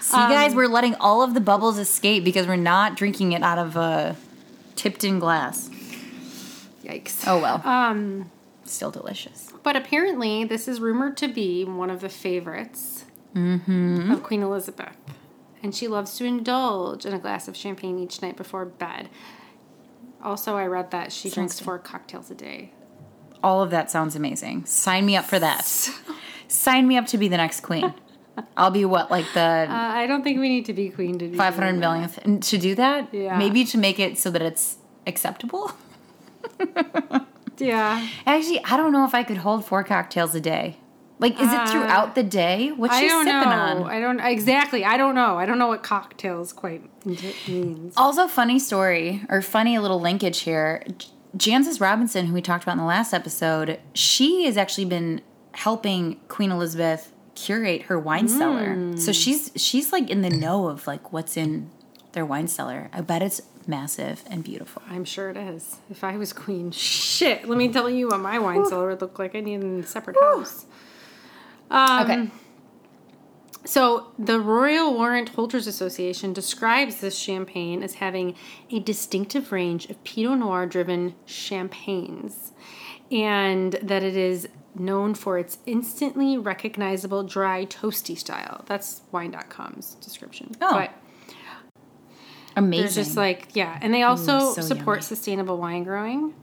[0.00, 3.42] See, guys, um, we're letting all of the bubbles escape because we're not drinking it
[3.42, 4.14] out of a
[4.76, 5.68] tipped-in glass.
[6.86, 7.26] Yikes.
[7.26, 8.30] Oh well, Um,
[8.64, 9.52] still delicious.
[9.62, 14.10] but apparently, this is rumored to be one of the favorites Mm-hmm.
[14.12, 14.96] of Queen Elizabeth.
[15.62, 19.10] And she loves to indulge in a glass of champagne each night before bed.
[20.22, 21.64] Also, I read that she drinks good.
[21.64, 22.72] four cocktails a day.
[23.42, 24.64] All of that sounds amazing.
[24.64, 25.64] Sign me up for that.
[26.48, 27.92] Sign me up to be the next queen.
[28.56, 31.28] I'll be what, like the Uh, I don't think we need to be queen to
[31.28, 31.80] be five hundred that.
[31.80, 33.36] millionth, and to do that, Yeah.
[33.38, 35.72] maybe to make it so that it's acceptable.
[37.58, 38.06] Yeah.
[38.26, 40.76] Actually, I don't know if I could hold four cocktails a day.
[41.18, 42.70] Like, is it throughout the day?
[42.76, 43.32] What's Uh, I she sipping know.
[43.32, 43.82] on?
[43.84, 44.84] I don't exactly.
[44.84, 45.38] I don't know.
[45.38, 47.94] I don't know what cocktails quite means.
[47.96, 50.84] Also, funny story or funny little linkage here.
[51.34, 56.16] Jancis Robinson, who we talked about in the last episode, she has actually been helping
[56.28, 58.98] Queen Elizabeth curate her wine cellar.
[58.98, 61.70] So she's she's like in the know of like what's in
[62.12, 62.90] their wine cellar.
[62.92, 64.82] I bet it's massive and beautiful.
[64.88, 65.76] I'm sure it is.
[65.90, 67.48] If I was queen, shit.
[67.48, 69.34] Let me tell you what my wine cellar would look like.
[69.34, 70.66] I need a separate house.
[71.70, 72.30] Um, Okay.
[73.64, 78.36] So, the Royal Warrant Holders Association describes this champagne as having
[78.70, 82.52] a distinctive range of Pinot Noir driven champagnes,
[83.10, 88.62] and that it is known for its instantly recognizable dry, toasty style.
[88.66, 90.52] That's wine.com's description.
[90.62, 90.92] Oh, But
[92.56, 92.82] Amazing.
[92.82, 93.78] there's just like, yeah.
[93.82, 95.02] And they also so support yummy.
[95.02, 96.34] sustainable wine growing,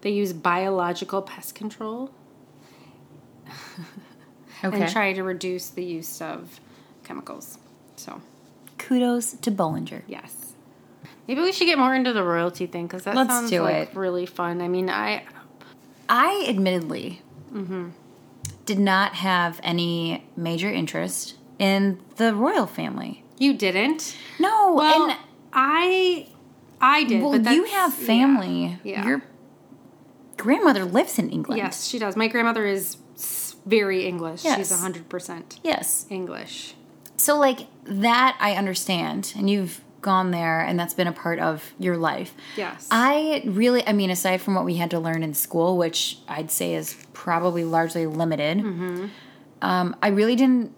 [0.00, 2.10] they use biological pest control
[4.64, 4.80] okay.
[4.82, 6.60] and try to reduce the use of
[7.04, 7.58] chemicals.
[7.96, 8.20] So,
[8.78, 10.02] kudos to Bollinger.
[10.06, 10.54] Yes.
[11.28, 13.90] Maybe we should get more into the royalty thing because that Let's sounds do like
[13.90, 13.96] it.
[13.96, 14.60] really fun.
[14.60, 15.24] I mean, I
[16.08, 17.90] I admittedly Mm-hmm.
[18.66, 23.22] did not have any major interest in the royal family.
[23.38, 24.14] you didn't.
[24.38, 25.18] No, Well, and
[25.56, 26.28] I
[26.80, 27.22] I did.
[27.22, 28.78] well, but you have family.
[28.84, 28.92] Yeah.
[28.92, 29.06] yeah.
[29.06, 29.22] Your
[30.36, 31.58] grandmother lives in England.
[31.58, 32.14] Yes, she does.
[32.14, 32.98] My grandmother is
[33.64, 34.44] very English.
[34.44, 34.58] Yes.
[34.58, 36.06] She's hundred percent Yes.
[36.10, 36.74] English.
[37.16, 41.72] So like that I understand and you've gone there and that's been a part of
[41.78, 42.34] your life.
[42.56, 42.86] Yes.
[42.90, 46.50] I really I mean aside from what we had to learn in school which I'd
[46.50, 48.58] say is probably largely limited.
[48.58, 49.06] Mm-hmm.
[49.62, 50.75] Um, I really didn't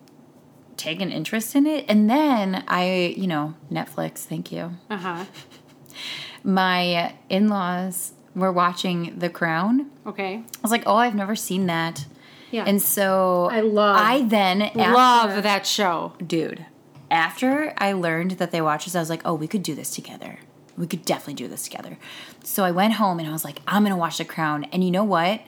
[0.79, 4.73] take an interest in it and then I, you know, Netflix, thank you.
[4.89, 5.25] Uh huh.
[6.45, 9.91] My in-laws were watching The Crown.
[10.07, 10.37] Okay.
[10.37, 12.07] I was like, "Oh, I've never seen that."
[12.51, 12.65] Yeah.
[12.67, 16.15] And so I love- I then after- Love that show.
[16.25, 16.65] dude
[17.11, 19.95] after i learned that they watch this i was like oh we could do this
[19.95, 20.41] together
[20.77, 21.97] we could definitely do this together
[22.45, 24.91] so i went home and i was like i'm gonna watch the crown and you
[24.91, 25.41] know what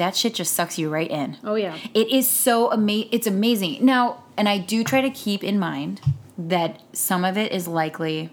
[0.00, 1.76] that shit just sucks you right in Oh yeah.
[1.94, 6.00] it is so ama- it's amazing now and i do try to keep in mind
[6.38, 8.30] that some of it is likely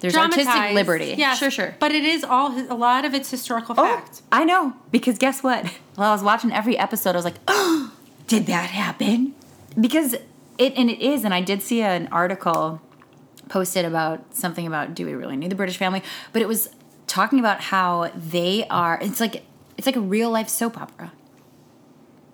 [0.00, 3.74] there's artistic liberty Yeah, sure sure But it is all a lot of it's historical
[3.78, 4.20] Oh, fact.
[4.30, 5.66] I know because guess what?
[5.94, 7.92] While I was watching every episode, I was like, "Oh,
[8.26, 9.34] did that happen?"
[9.80, 10.12] Because
[10.58, 12.82] it and it is, and I did see an article
[13.48, 16.02] posted about something about do we really need the British family?
[16.34, 16.68] But it was
[17.06, 18.98] talking about how they are.
[19.00, 19.44] It's like
[19.76, 21.12] it's like a real life soap opera,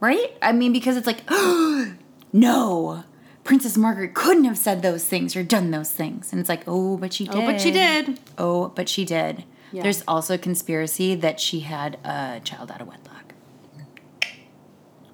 [0.00, 0.36] right?
[0.40, 1.22] I mean, because it's like,
[2.32, 3.04] no.
[3.44, 6.30] Princess Margaret couldn't have said those things or done those things.
[6.32, 7.34] And it's like, oh, but she did.
[7.34, 8.20] Oh, but she did.
[8.38, 9.44] Oh, but she did.
[9.72, 9.82] Yeah.
[9.82, 13.34] There's also a conspiracy that she had a child out of wedlock.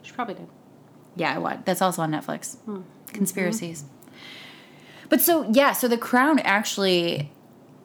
[0.02, 0.48] She probably did.
[1.16, 1.64] Yeah, I watched.
[1.64, 2.56] That's also on Netflix.
[2.58, 2.82] Hmm.
[3.06, 3.84] Conspiracies.
[5.08, 7.32] But so yeah, so the Crown actually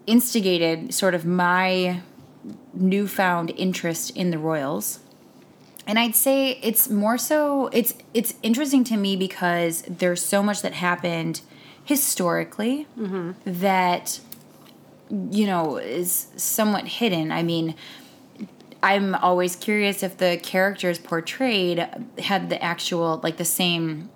[0.08, 2.02] instigated sort of my
[2.74, 5.00] newfound interest in the royals.
[5.86, 10.62] And I'd say it's more so it's it's interesting to me because there's so much
[10.62, 11.42] that happened
[11.84, 12.88] historically
[13.46, 14.20] that
[15.10, 17.32] you know is somewhat hidden.
[17.32, 17.76] I mean,
[18.82, 21.86] I'm always curious if the characters portrayed
[22.20, 24.10] had the actual like the same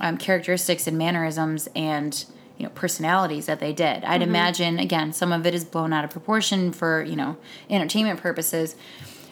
[0.00, 2.24] um, characteristics and mannerisms and
[2.58, 4.04] you know personalities that they did.
[4.04, 4.30] I'd mm-hmm.
[4.30, 7.36] imagine again some of it is blown out of proportion for you know
[7.70, 8.76] entertainment purposes,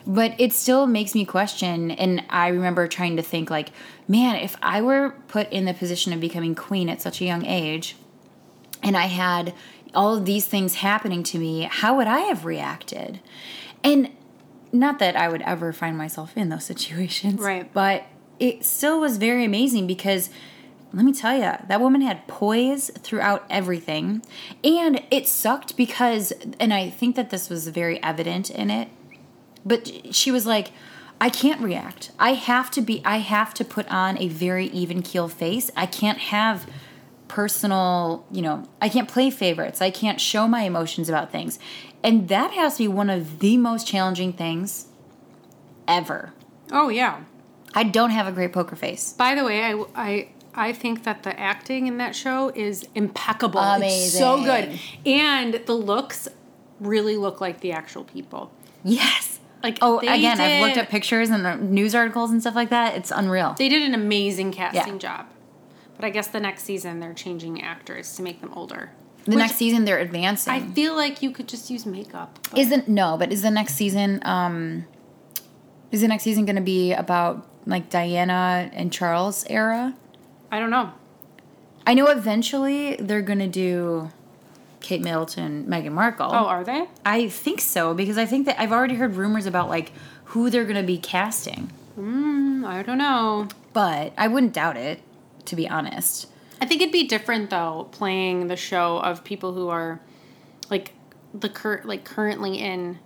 [0.07, 1.91] but it still makes me question.
[1.91, 3.69] And I remember trying to think like,
[4.07, 7.45] man, if I were put in the position of becoming queen at such a young
[7.45, 7.97] age,
[8.81, 9.53] and I had
[9.93, 13.19] all of these things happening to me, how would I have reacted?
[13.83, 14.11] And
[14.71, 17.71] not that I would ever find myself in those situations, Right.
[17.73, 18.05] But
[18.39, 20.29] it still was very amazing because
[20.93, 24.23] let me tell you, that woman had poise throughout everything.
[24.63, 28.89] And it sucked because, and I think that this was very evident in it,
[29.65, 30.69] but she was like,
[31.19, 32.11] I can't react.
[32.19, 35.71] I have to be, I have to put on a very even keel face.
[35.75, 36.69] I can't have
[37.27, 39.81] personal, you know, I can't play favorites.
[39.81, 41.59] I can't show my emotions about things.
[42.03, 44.87] And that has to be one of the most challenging things
[45.87, 46.33] ever.
[46.71, 47.23] Oh yeah.
[47.73, 49.13] I don't have a great poker face.
[49.13, 53.61] By the way, I, I, I think that the acting in that show is impeccable.
[53.63, 54.79] It's so good.
[55.05, 56.27] And the looks
[56.79, 58.51] really look like the actual people.
[58.83, 59.39] Yes.
[59.63, 62.95] Like Oh, again, I've looked at pictures and news articles and stuff like that.
[62.95, 63.55] It's unreal.
[63.57, 64.99] They did an amazing casting Yeah.
[64.99, 65.25] job.
[65.95, 68.91] But I guess the next season they're changing actors to make them older.
[69.25, 70.53] The Which next season they're advancing.
[70.53, 72.39] I feel like you could just use makeup.
[72.49, 74.85] but- Isn't no, but is the next season um
[75.91, 79.95] is the next season going to be about like Diana and Charles era?
[80.51, 80.91] I don't know.
[81.85, 84.11] I know eventually they're going to do
[84.81, 86.27] Kate Middleton, Meghan Markle.
[86.29, 86.87] Oh, are they?
[87.05, 89.91] I think so because I think that I've already heard rumors about like
[90.25, 91.71] who they're going to be casting.
[91.97, 93.47] Mm, I don't know.
[93.73, 95.01] But I wouldn't doubt it
[95.45, 96.27] to be honest.
[96.61, 99.99] I think it'd be different though, playing the show of people who are
[100.69, 100.93] like
[101.33, 102.99] the cur- like currently in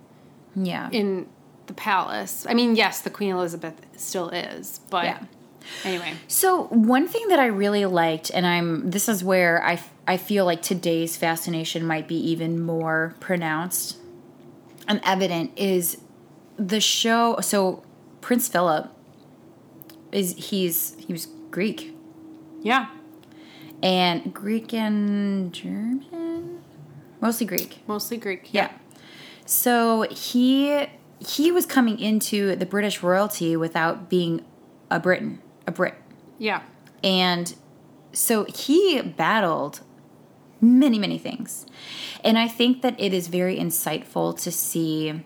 [0.56, 0.90] Yeah.
[0.92, 1.28] in
[1.68, 2.46] the palace.
[2.50, 5.20] I mean, yes, the Queen Elizabeth still is, but Yeah.
[5.84, 6.13] Anyway.
[6.28, 10.45] So one thing that I really liked, and I'm this is where I I feel
[10.45, 13.97] like today's fascination might be even more pronounced
[14.88, 15.97] and evident is
[16.58, 17.39] the show.
[17.41, 17.84] So
[18.21, 18.89] Prince Philip
[20.12, 21.93] is he's he was Greek
[22.62, 22.88] Yeah,
[23.82, 26.62] and Greek and German,
[27.21, 27.80] mostly Greek.
[27.88, 28.54] mostly Greek.
[28.54, 28.71] Yeah.
[29.45, 30.88] So he
[31.19, 34.43] he was coming into the British royalty without being
[34.89, 35.39] a Briton,
[35.72, 35.96] a Brit.
[36.38, 36.62] Yeah.
[37.04, 37.56] and
[38.14, 39.82] so he battled
[40.60, 41.66] many, many things.
[42.24, 45.24] And I think that it is very insightful to see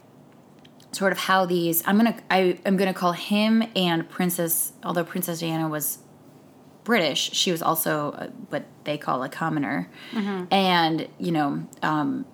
[0.92, 5.40] sort of how these I'm gonna I am gonna call him and Princess although Princess
[5.40, 6.00] Diana was
[6.86, 9.90] British, she was also uh, what they call a commoner.
[10.52, 12.26] And, you know, um,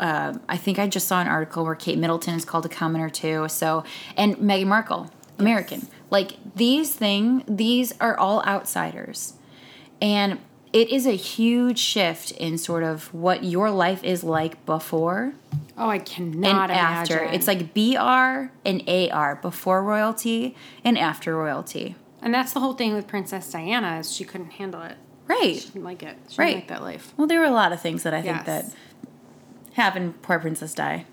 [0.00, 3.10] uh, I think I just saw an article where Kate Middleton is called a commoner
[3.10, 3.48] too.
[3.48, 3.82] So,
[4.16, 5.88] and Meghan Markle, American.
[6.10, 9.34] Like these thing, these are all outsiders.
[10.00, 10.38] And
[10.72, 15.32] it is a huge shift in sort of what your life is like before
[15.76, 17.18] Oh, I and cannot after.
[17.18, 17.34] imagine.
[17.34, 21.94] It's like BR and AR, before royalty and after royalty.
[22.20, 24.96] and that's the whole thing with Princess Diana is she couldn't handle it.
[25.26, 25.56] Right.
[25.56, 26.16] She didn't like it.
[26.30, 26.46] She Right.
[26.48, 27.12] didn't like that life.
[27.16, 28.46] Well, there were a lot of things that I think Yes.
[28.46, 28.72] that
[29.74, 30.20] happened.
[30.22, 31.04] Poor Princess Di.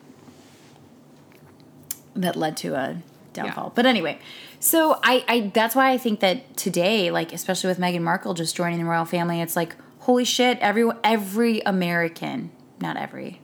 [2.15, 3.01] That led to a
[3.33, 3.65] downfall.
[3.65, 3.71] Yeah.
[3.75, 4.19] But anyway,
[4.65, 8.55] so I, I that's why I think that today, like especially with Meghan Markle just
[8.55, 10.57] joining the royal family, it's like holy shit!
[10.57, 12.51] Every every American,
[12.81, 13.41] not every,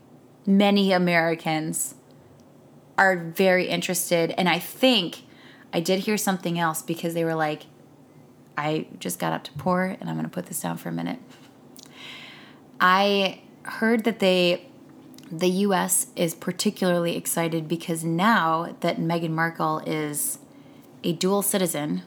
[0.48, 1.94] many Americans
[2.98, 5.22] are very interested, and I think
[5.72, 7.68] I did hear something else because they were like,
[8.58, 10.92] I just got up to pour, and I'm going to put this down for a
[10.92, 11.20] minute.
[12.80, 14.66] I heard that they
[15.32, 20.40] the US is particularly excited because now that Meghan Markle is
[21.04, 22.04] a dual citizen,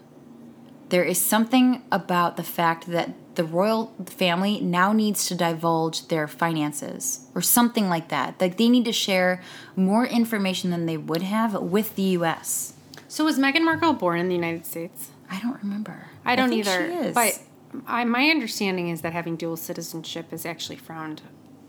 [0.89, 6.29] there is something about the fact that the royal family now needs to divulge their
[6.29, 8.41] finances or something like that.
[8.41, 9.43] Like they need to share
[9.75, 12.75] more information than they would have with the US.
[13.09, 15.11] So was Meghan Markle born in the United States?
[15.31, 16.07] I don't remember.
[16.25, 17.13] I don't think either.
[17.13, 17.41] But
[17.87, 21.23] I, my understanding is that having dual citizenship is actually frowned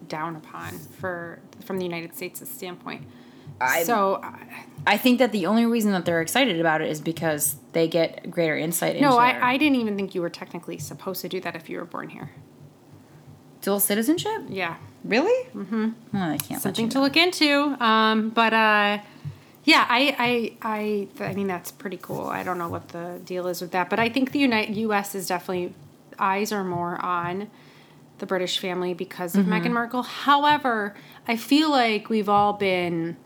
[0.07, 3.05] down upon for from the United States' standpoint.
[3.61, 4.39] I- so I-
[4.87, 8.29] I think that the only reason that they're excited about it is because they get
[8.29, 11.29] greater insight into no, their I, I didn't even think you were technically supposed to
[11.29, 12.29] do that if you were born here.
[13.61, 14.43] dual citizenship.
[14.47, 15.49] Yeah, Really?
[15.55, 15.89] Mm-hmm.
[16.13, 16.51] Oh, I can't.
[16.51, 17.75] let something you to look into.
[17.83, 18.99] Um, but uh,
[19.63, 20.15] yeah, I,
[20.61, 22.27] I, I, I mean that's pretty cool.
[22.27, 25.15] I don't know what the deal is with that, but I think the United U.S.
[25.15, 25.73] is definitely
[26.19, 27.49] eyes are more on
[28.19, 30.03] the British family because of Meghan Markle.
[30.03, 30.95] However,
[31.27, 33.17] I feel like we've all been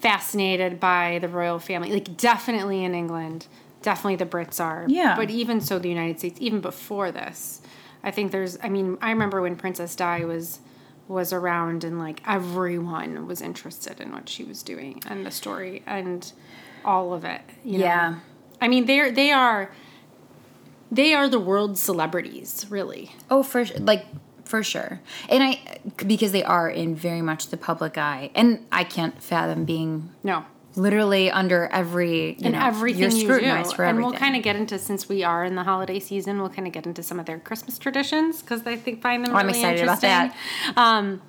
[0.00, 1.92] fascinated by the royal family.
[1.92, 3.46] Like definitely in England,
[3.82, 4.86] definitely the Brits are.
[4.88, 5.16] Yeah.
[5.16, 7.62] But even so, the United States, even before this,
[8.02, 8.58] I think there's.
[8.62, 10.60] I mean, I remember when Princess Di was
[11.08, 15.82] was around and like everyone was interested in what she was doing and the story
[15.86, 16.32] and
[16.84, 17.40] all of it.
[17.64, 17.84] You know?
[17.84, 18.14] Yeah.
[18.60, 19.72] I mean, they're they are.
[20.90, 23.12] They are the world's celebrities, really.
[23.30, 24.06] Oh, for like
[24.48, 28.84] for sure, and I because they are in very much the public eye, and I
[28.84, 33.24] can't fathom being No, literally under every you and know, everything you're you do.
[33.24, 36.40] scrutinized for and we'll kind of get into since we are in the holiday season,
[36.40, 39.32] we'll kind of get into some of their Christmas traditions because I think find them.
[39.32, 40.38] Oh, I'm really excited about interesting.
[40.76, 41.22] Um,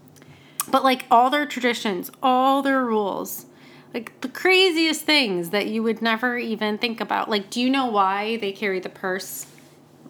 [0.71, 3.45] but like all their traditions, all their rules,
[3.93, 7.29] like the craziest things that you would never even think about.
[7.29, 9.47] Like, do you know why they carry the purse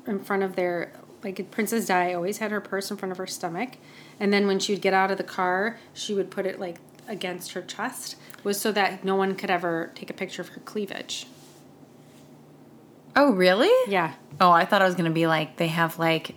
[0.06, 0.92] in front of their?
[1.24, 3.72] Like Princess Di always had her purse in front of her stomach,
[4.20, 6.78] and then when she would get out of the car, she would put it like
[7.08, 10.62] against her chest, was so that no one could ever take a picture of her
[10.62, 11.26] cleavage.
[13.16, 13.72] oh, really?
[13.92, 14.14] Yeah.
[14.40, 16.36] Oh, I thought I was gonna be like they have like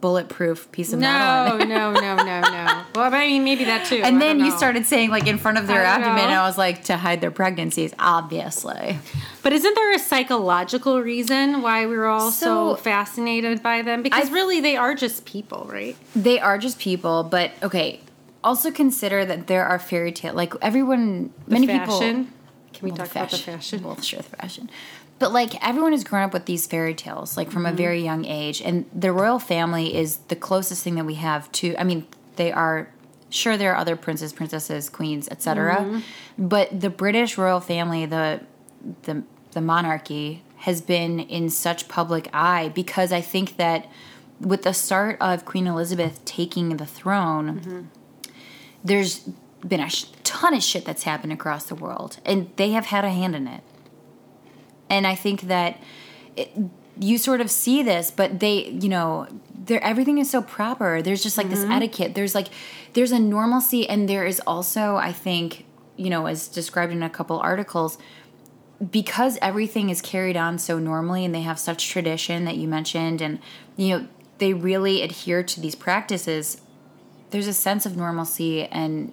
[0.00, 1.60] bulletproof piece of No, metal.
[1.60, 1.68] it.
[1.68, 2.82] no, no, no, no.
[2.94, 4.02] Well, I mean, maybe that too.
[4.02, 6.32] And then you started saying like in front of their abdomen, and.
[6.32, 8.98] I was like to hide their pregnancies, obviously.
[9.42, 14.02] But isn't there a psychological reason why we're all so, So- fascinated by them?
[14.02, 15.96] Because I- really, they are just people, right?
[16.14, 18.00] They are just people, but okay.
[18.42, 21.98] Also consider that there are fairy tale like everyone many people.
[22.00, 22.28] Can
[22.82, 23.82] we Well, talk about the fashion?
[23.82, 24.70] Well, sure, the fashion.
[25.20, 27.54] But like everyone has grown up with these fairy tales, like Mm-hmm.
[27.54, 31.14] from a very young age, and the royal family is the closest thing that we
[31.14, 31.76] have to.
[31.78, 32.06] I mean,
[32.36, 32.88] they are
[33.28, 35.76] sure there are other princes, princesses, queens, etc.
[35.76, 36.48] Mm-hmm.
[36.48, 38.40] But the British royal family, the
[39.02, 43.86] the the monarchy, has been in such public eye because I think that
[44.40, 47.80] with the start of Queen Elizabeth taking the throne Mm-hmm.
[48.82, 49.28] there's
[49.66, 53.04] been a sh- ton of shit that's happened across the world, and they have had
[53.04, 53.62] a hand in it.
[54.90, 55.80] And I think that
[56.36, 56.50] it,
[56.98, 61.00] you sort of see this, but they, you know, there everything is so proper.
[61.00, 61.72] There's just like this mm-hmm.
[61.72, 62.14] etiquette.
[62.14, 62.48] There's like
[62.92, 65.64] there's a normalcy, and there is also, I think,
[65.96, 67.96] you know, as described in a couple articles,
[68.90, 73.22] because everything is carried on so normally, and they have such tradition that you mentioned,
[73.22, 73.38] and
[73.76, 76.60] you know, they really adhere to these practices
[77.30, 79.12] there's a sense of normalcy and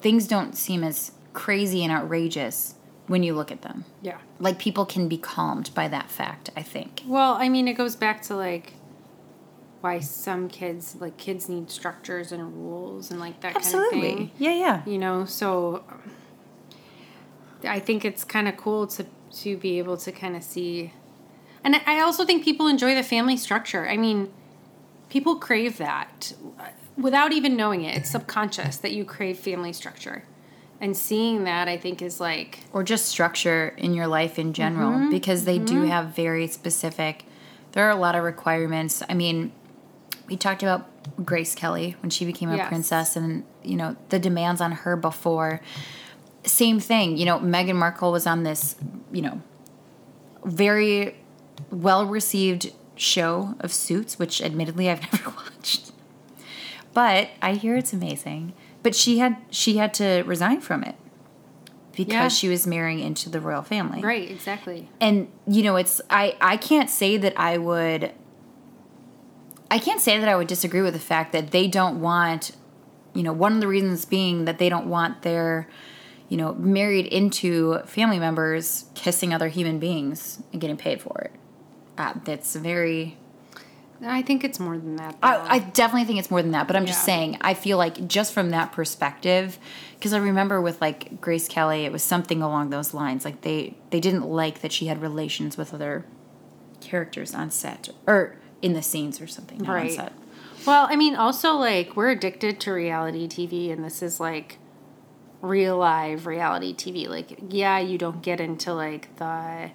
[0.00, 2.74] things don't seem as crazy and outrageous
[3.08, 3.84] when you look at them.
[4.02, 4.18] Yeah.
[4.38, 7.02] Like people can be calmed by that fact, I think.
[7.06, 8.74] Well, I mean, it goes back to like
[9.80, 14.30] why some kids like kids need structures and rules and like that kind of thing.
[14.38, 14.82] Yeah, yeah.
[14.86, 16.12] You know, so um,
[17.64, 19.06] I think it's kind of cool to
[19.40, 20.92] to be able to kind of see,
[21.62, 23.88] and I also think people enjoy the family structure.
[23.88, 24.32] I mean,
[25.08, 26.32] people crave that
[26.96, 27.96] without even knowing it.
[27.96, 30.24] It's subconscious that you crave family structure.
[30.80, 34.92] And seeing that, I think, is like Or just structure in your life in general
[34.92, 35.10] mm-hmm.
[35.10, 35.88] because they do mm-hmm.
[35.88, 37.24] have very specific
[37.72, 39.02] there are a lot of requirements.
[39.08, 39.52] I mean,
[40.26, 40.88] we talked about
[41.24, 42.68] Grace Kelly when she became a Yes.
[42.68, 45.60] princess and you know, the demands on her before.
[46.44, 48.76] Same thing, you know, Meghan Markle was on this,
[49.12, 49.42] you know,
[50.44, 51.16] very
[51.70, 55.92] well received show of Suits, which admittedly I've never watched.
[56.94, 58.54] But I hear it's amazing.
[58.82, 60.94] But she had she had to resign from it
[61.96, 62.28] because Yeah.
[62.28, 64.00] she was marrying into the royal family.
[64.00, 64.88] right, exactly.
[65.00, 68.12] And you know, it's I I can't say that I would
[69.70, 72.52] I can't say that I would disagree with the fact that they don't want
[73.14, 75.68] you know, one of the reasons being that they don't want their
[76.28, 81.32] you know, married into family members kissing other human beings and getting paid for it.
[81.96, 83.16] Uh, that's very
[84.04, 85.16] I think it's more than that.
[85.22, 88.06] I, I definitely think it's more than that, but I'm just saying, I feel like
[88.06, 89.58] just from that perspective,
[89.94, 93.24] because I remember with like Grace Kelly, it was something along those lines.
[93.24, 96.04] Like they they didn't like that she had relations with other
[96.80, 99.58] characters on set or in the scenes or something.
[99.64, 99.92] Right.
[99.92, 100.12] set.
[100.66, 104.58] Well, I mean, also like we're addicted to reality TV, and this is like
[105.40, 107.08] real live reality TV.
[107.08, 109.70] Like, yeah, you don't get into like the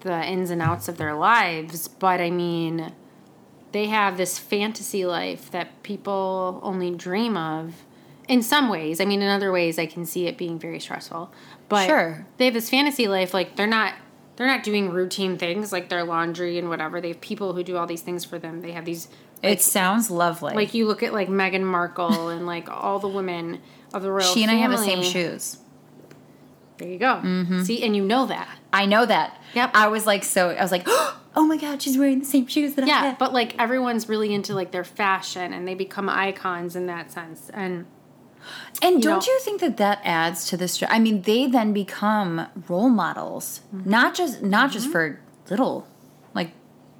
[0.00, 2.92] the ins and outs of their lives, but I mean,
[3.72, 7.74] they have this fantasy life that people only dream of.
[8.28, 11.32] In some ways, I mean, in other ways, I can see it being very stressful.
[11.68, 12.26] But Sure.
[12.36, 13.34] they have this fantasy life.
[13.34, 13.94] Like they're not
[14.36, 17.00] they're not doing routine things like their laundry and whatever.
[17.00, 18.60] They have people who do all these things for them.
[18.62, 19.08] They have these
[19.42, 20.54] It sounds lovely.
[20.54, 23.60] like you look at like Meghan Markle and like all the women
[23.92, 25.58] of the royal she and I have the same shoes.
[26.78, 27.20] There you go.
[27.22, 27.62] Mm-hmm.
[27.64, 28.48] See, and you know that.
[28.72, 29.38] I know that.
[29.54, 29.72] Yep.
[29.74, 30.50] I was like so.
[30.50, 33.04] I was like, oh, oh my god, she's wearing the same shoes that I have.
[33.04, 37.10] Yeah, but like everyone's really into like their fashion and they become icons in that
[37.12, 37.50] sense.
[37.54, 37.86] And
[38.82, 40.82] And don't know- you think that that adds to this?
[40.88, 43.90] I mean, they then become role models, Mm-hmm.
[43.90, 45.20] not just not just for
[45.50, 45.86] little,
[46.34, 46.52] like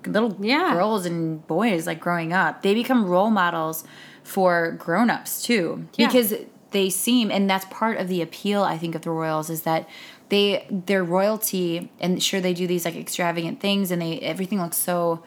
[0.06, 0.72] little Yeah.
[0.74, 2.62] girls and boys like growing up.
[2.62, 3.84] They become role models
[4.22, 6.06] for grown-ups too, Yeah.
[6.06, 6.34] because
[6.72, 9.88] they seem, and that's part of the appeal I think of the royals is that
[10.30, 14.78] they their royalty, and sure they do these like extravagant things, and they everything looks
[14.78, 15.22] so.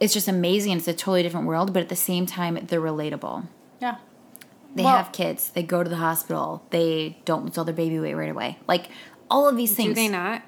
[0.00, 0.76] It's just amazing.
[0.76, 3.46] It's a totally different world, but at the same time, they're relatable.
[3.80, 3.96] yeah.
[4.74, 5.50] They Well- have kids.
[5.50, 6.64] They go to the hospital.
[6.70, 8.58] They don't lose all their baby weight right away.
[8.66, 8.88] Like
[9.30, 9.90] all of these things.
[9.90, 10.42] Do they not?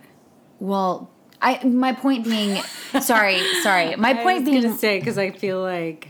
[0.59, 1.11] Well,
[1.41, 2.61] I my point being,
[3.01, 3.95] sorry, sorry.
[3.95, 6.09] My point being, to say because I feel like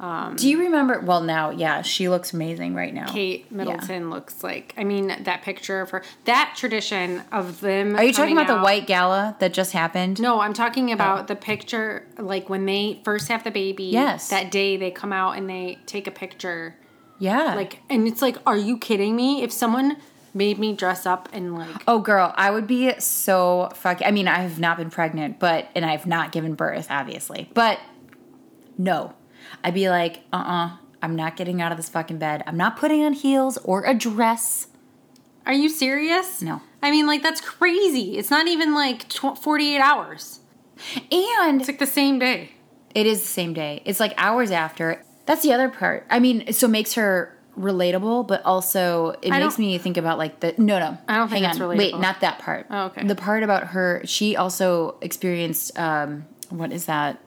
[0.00, 0.98] Um, do you remember?
[1.00, 3.06] Well, now, yeah, she looks amazing right now.
[3.12, 4.72] Kate Middleton looks like.
[4.78, 7.94] I mean, that picture of her, that tradition of them.
[7.96, 10.18] Are you talking about the white gala that just happened?
[10.18, 10.54] No, I'm Oh.
[10.54, 13.84] talking about the picture, like when they first have the baby.
[13.84, 14.28] Yes.
[14.30, 16.76] That day they come out and they take a picture.
[17.18, 17.54] Yeah.
[17.54, 19.42] Like, and it's like, are you kidding me?
[19.42, 19.98] If someone
[20.32, 24.06] made me dress up and like, Oh, girl, I would be so fucking.
[24.06, 27.50] I mean, I have not been pregnant, but and I have not given birth, obviously.
[27.52, 27.78] But
[28.78, 29.12] no,
[29.64, 32.42] I'd be like, uh, uh-uh, uh, i am not getting out of this fucking bed.
[32.46, 34.66] I'm not putting on heels or a dress.
[35.46, 36.42] are you serious?
[36.42, 36.60] No.
[36.82, 38.16] I mean, like, that's crazy.
[38.18, 40.40] It's not even like tw- 48 hours.
[41.12, 42.52] And It's like the same day.
[42.94, 43.82] It is the same day.
[43.84, 45.02] It's like hours after.
[45.26, 46.06] That's the other part.
[46.10, 50.18] I mean, so it makes her relatable, but also it I makes me think about
[50.18, 50.98] like the no no.
[51.08, 51.76] I don't think hang it's on.
[51.76, 52.00] Wait, relatable.
[52.00, 52.66] not that part.
[52.70, 53.06] Oh, okay.
[53.06, 57.20] The part about her, she also experienced um what is that?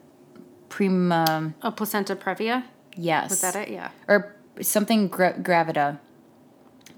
[1.62, 2.64] A placenta previa?
[2.96, 3.30] yes.
[3.30, 3.68] Was that it?
[3.70, 3.90] Yeah.
[4.08, 5.98] Or something gra- gravida.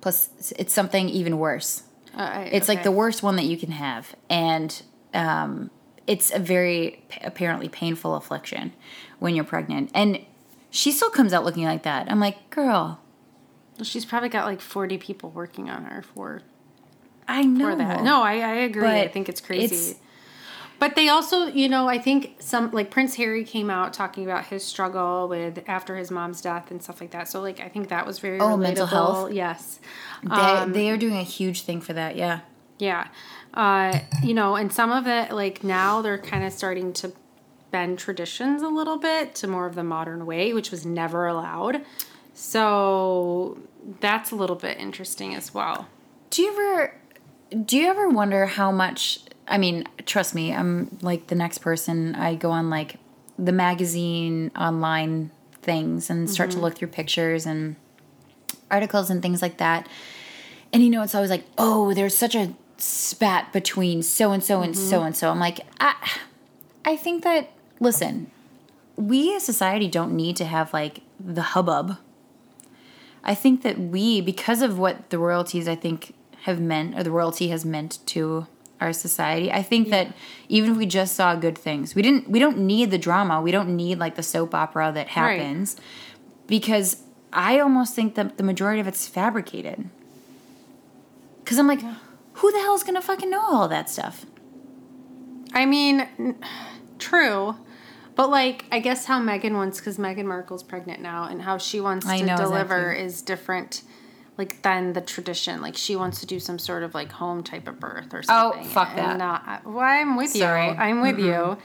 [0.01, 1.83] Plus it's something even worse.
[2.17, 4.83] Uh, I- It's like the worst one that you can have, and
[5.15, 5.71] um,
[6.07, 8.73] it's a very p- apparently painful affliction
[9.19, 9.91] when you're pregnant.
[9.95, 10.21] And
[10.71, 12.11] she still comes out looking like that.
[12.11, 13.01] I'm like, girl,
[13.83, 16.41] She's probably got like 40 people working on her for,
[17.29, 18.03] I know for that.
[18.03, 18.89] No, I, I agree.
[18.89, 19.65] I think it's crazy.
[19.65, 19.95] it's-
[20.79, 24.47] but they also, you know, I think some like Prince Harry came out talking about
[24.47, 27.29] his struggle with after his mom's death and stuff like that.
[27.29, 28.59] So like I think that was very Oh, relatable.
[28.61, 29.33] mental health?
[29.33, 29.81] Yes.
[30.23, 32.17] They, Um, they are doing a huge thing for that.
[32.17, 32.41] Yeah.
[32.79, 33.09] Yeah.
[33.55, 37.13] Uh, you know, and some of it like now they're kind of starting to
[37.71, 41.83] bend traditions a little bit to more of the modern way, which was never allowed.
[42.35, 43.59] So
[44.01, 45.89] that's a little bit interesting as well.
[46.31, 46.95] Do you ever
[47.65, 49.21] do you ever wonder how much?
[49.49, 52.15] I mean, trust me, I'm like the next person.
[52.15, 52.97] I go on like
[53.39, 55.31] the magazine online
[55.63, 56.65] things and start to mm-hmm.
[56.65, 57.77] look through pictures and
[58.71, 59.89] articles and things like that.
[60.73, 64.63] And you know, it's always like, oh, there's such a spat between so and so
[64.63, 65.31] and so and so.
[65.31, 65.95] I'm like, I,
[66.85, 68.31] I think that listen,
[68.97, 71.99] we as society don't need to have like the hubbub.
[73.23, 77.11] I think that we, because of what the royalties, I think have meant, or the
[77.11, 78.47] royalty has meant to
[78.81, 79.51] our society.
[79.51, 80.15] I think that
[80.49, 82.29] even if we just saw good things, we didn't.
[82.29, 83.41] We don't need the drama.
[83.41, 85.39] We don't need like the soap opera that Right.
[85.41, 85.77] happens,
[86.47, 87.03] because
[87.33, 89.89] I almost think that the majority of it's fabricated.
[91.43, 91.81] Because I'm like,
[92.35, 94.27] who the hell is gonna fucking know all that stuff?
[95.53, 96.37] I mean, n-
[96.99, 97.57] true.
[98.15, 101.81] But like, I guess how Meghan wants, because Meghan Markle's pregnant now, and how she
[101.81, 103.05] wants I to know, deliver exactly.
[103.07, 103.83] is different,
[104.39, 105.61] like than the tradition.
[105.61, 108.65] Like she wants to do some sort of like home type of birth or something.
[108.67, 109.17] Oh, fuck that.
[109.19, 110.67] Not, well, I'm with Sorry.
[110.67, 110.73] you.
[110.75, 111.57] I'm with you.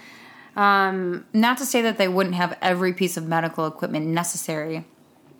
[0.55, 4.85] Um, Not to say that they wouldn't have every piece of medical equipment necessary.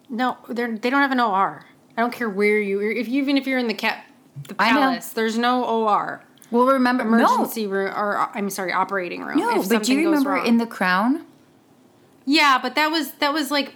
[0.10, 1.66] no, they're they don't have an OR.
[1.98, 4.06] I don't care where you, if you even if you're in the cat,
[4.48, 6.24] the palace, there's no OR.
[6.50, 9.38] Well, remember, Emergency room, or I'm sorry, operating room.
[9.40, 9.64] no, no.
[9.68, 10.46] But do you remember wrong.
[10.46, 11.26] in The Crown?
[12.26, 13.76] Yeah, but that was that was like.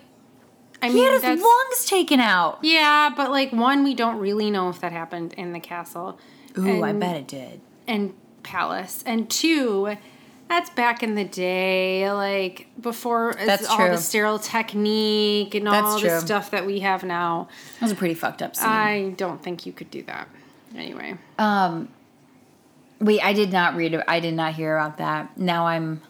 [0.81, 2.59] I He mean, had his lungs taken out.
[2.61, 6.19] Yeah, but like one, we don't really know if that happened in the castle.
[6.57, 7.61] Ooh, I bet it did.
[7.87, 8.13] And
[8.43, 9.95] palace, and two,
[10.47, 13.89] that's back in the day, like before That's all true.
[13.89, 17.49] the sterile technique and That's all the stuff that we have now.
[17.79, 18.67] That was a pretty fucked up scene.
[18.67, 20.27] I don't think you could do that.
[20.75, 21.87] Anyway, um,
[22.99, 23.95] wait, I did not read.
[24.07, 25.37] I did not hear about that.
[25.37, 26.01] Now I'm,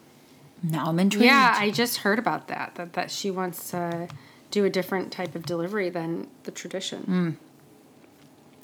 [0.63, 1.25] now I'm intrigued.
[1.25, 2.75] yeah, I just heard about that.
[2.75, 4.07] That that she wants to
[4.55, 7.01] do a different type of delivery than the tradition.
[7.03, 7.29] Hmm.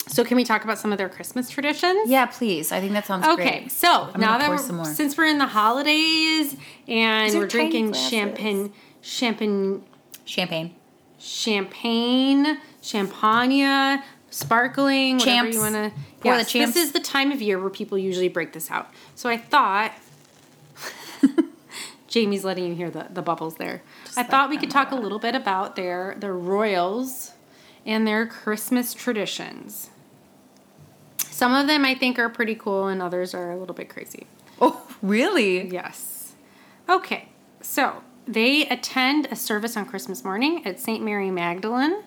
[0.08, 2.08] So can we talk about some of their Christmas traditions?
[2.10, 2.26] yeah.
[2.26, 3.70] Please, I think that sounds Okay, great.
[3.72, 6.56] so I'm now that we're, since we're in the holidays
[6.88, 8.10] and we're drinking glasses.
[8.10, 8.72] champagne,
[9.02, 9.84] champagne,
[10.24, 10.74] Champagne.
[11.18, 15.92] champagne, champagne, sparkling, whatever you want to.
[16.24, 18.88] Yes, this is the time of year where people usually break this out.
[19.14, 19.92] So I thought.
[22.12, 23.82] Jamie's letting you hear the, the bubbles there.
[24.18, 27.32] I thought we could talk a little bit about their their royals
[27.86, 29.88] and their Christmas traditions.
[31.18, 34.26] Some of them I think are pretty cool and others are a little bit crazy.
[34.60, 35.66] Oh, really?
[35.68, 36.34] Yes.
[36.86, 37.30] Okay,
[37.62, 41.02] so they attend a service on Christmas morning at St.
[41.02, 42.02] Mary Magdalene,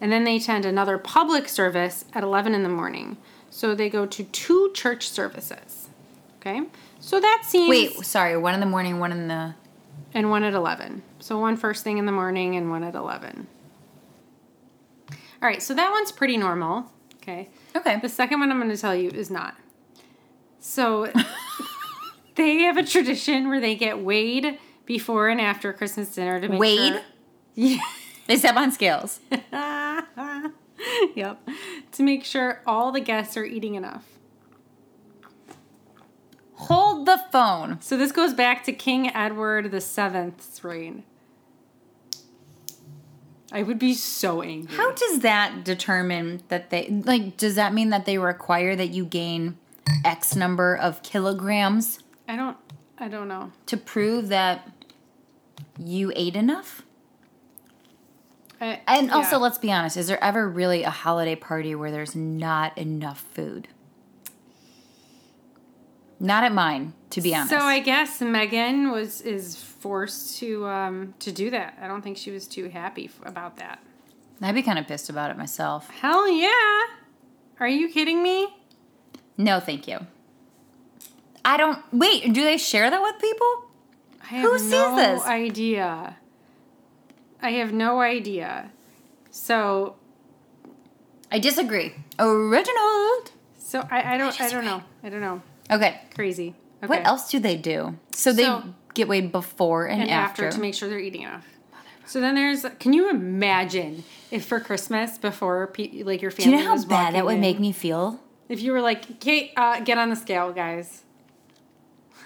[0.00, 3.16] and then they attend another public service at 11 in the morning.
[3.48, 5.85] So they go to two church services.
[6.46, 6.62] Okay,
[7.00, 7.68] so that seems.
[7.68, 8.36] Wait, sorry.
[8.36, 9.54] One in the morning, one in the.
[10.14, 11.02] And one at 11.
[11.18, 13.46] So one first thing in the morning and one at 11.
[15.10, 16.90] All right, so that one's pretty normal.
[17.16, 17.48] Okay.
[17.74, 17.98] Okay.
[18.00, 19.56] The second one I'm going to tell you is not.
[20.60, 21.12] So
[22.36, 26.60] they have a tradition where they get weighed before and after Christmas dinner to make
[26.60, 26.92] Weighed?
[26.92, 27.02] sure.
[27.54, 27.80] Yeah.
[28.26, 29.20] They step on scales.
[31.14, 31.40] yep.
[31.92, 34.04] To make sure all the guests are eating enough.
[36.56, 37.78] Hold the phone.
[37.80, 41.04] So this goes back to King Edward the Seventh's reign.
[43.52, 44.74] I would be so angry.
[44.76, 47.36] How does that determine that they like?
[47.36, 49.56] Does that mean that they require that you gain
[50.04, 52.56] X number of kilograms I don't.
[52.98, 53.52] I don't know.
[53.66, 54.68] to prove that
[55.78, 56.82] you ate enough?
[58.60, 59.42] I- And also, yeah.
[59.42, 63.68] let's be honest: is there ever really a holiday party where there's not enough food?
[66.18, 67.50] Not at mine, to be honest.
[67.50, 71.76] So I guess Meghan was is forced to um to do that.
[71.80, 73.80] I don't think she was too happy f- about that.
[74.40, 75.88] I'd be kind of pissed about it myself.
[75.90, 76.50] Hell yeah!
[77.60, 78.54] Are you kidding me?
[79.36, 79.98] No, thank you.
[81.44, 81.78] I don't.
[81.92, 83.64] Wait, do they share that with people?
[84.22, 85.22] I have Who sees no this?
[85.24, 86.16] idea.
[87.40, 88.70] I have no idea.
[89.30, 89.96] So
[91.30, 91.94] I disagree.
[92.18, 93.24] Original.
[93.58, 94.82] so I, I don't I, don't know.
[95.04, 95.42] I don't know.
[95.70, 96.00] Okay.
[96.14, 96.54] Crazy.
[96.82, 96.86] Okay.
[96.88, 97.98] What else do they do?
[98.12, 98.64] So they So-
[98.94, 100.50] get weighed before and, and after.
[100.50, 101.46] to make sure they're eating enough.
[102.06, 102.64] So then there's.
[102.78, 106.74] Can you imagine if for Christmas before pe- like your do family you know how
[106.74, 108.20] was bad that would in, make me feel?
[108.48, 111.02] If you were like, Kate, uh, get on the scale, guys.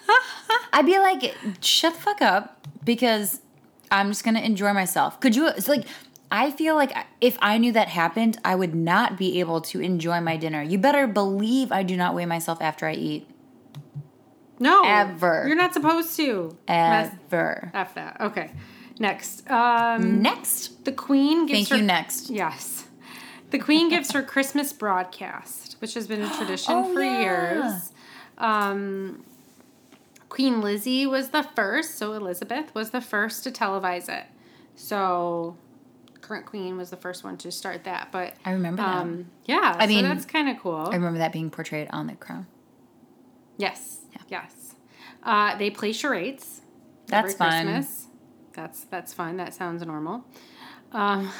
[0.72, 3.41] I'd be like, shut the fuck up because
[3.91, 5.18] I'm just gonna enjoy myself.
[5.20, 5.49] Could you?
[5.49, 5.86] It's like
[6.31, 10.20] I feel like if I knew that happened, I would not be able to enjoy
[10.20, 10.62] my dinner.
[10.62, 13.26] You better believe I do not weigh myself after I eat.
[14.59, 15.45] No, Ever.
[15.47, 16.57] You're not supposed to.
[16.68, 17.70] Ever.
[17.74, 18.20] F that.
[18.20, 18.51] Okay.
[18.99, 20.85] Next, um, Next.
[20.85, 21.76] the Queen gives Thank her.
[21.78, 21.83] you.
[21.83, 22.28] Next.
[22.31, 22.85] Yes.
[23.51, 27.20] The Queen gives her Christmas broadcast, which has been a tradition Oh, for yeah.
[27.20, 27.93] years.
[28.37, 29.24] Um,
[30.28, 34.26] Queen Lizzie was the first, so Elizabeth was the first to televise it.
[34.76, 35.57] So,
[36.31, 38.12] current queen was the first one to start that.
[38.12, 38.97] But I remember that.
[38.99, 40.76] um, yeah, I so mean, that's kind of cool.
[40.76, 42.47] I remember that being portrayed on the crown.
[43.57, 44.03] Yes.
[44.28, 44.76] Yes.
[45.24, 46.61] Uh, they play charades.
[47.09, 47.64] That's fun.
[47.66, 48.07] Christmas.
[48.53, 49.39] That's that's fun.
[49.39, 50.24] That sounds normal.
[50.93, 51.33] Um,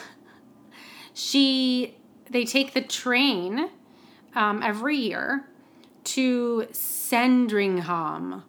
[1.15, 1.97] she
[2.29, 3.71] they take the train
[4.35, 5.47] um, every year
[6.03, 8.43] to Sandringham,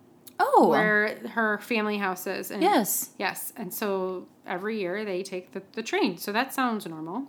[0.44, 2.52] Oh, where her family house is.
[2.52, 3.12] And, yes.
[3.20, 6.18] Yes, and so every year they take the, the train.
[6.18, 7.28] So that sounds normal.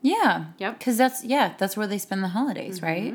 [0.00, 0.46] Yeah.
[0.58, 0.78] Yep.
[0.78, 3.14] Because that's yeah, that's where they spend the holidays, right?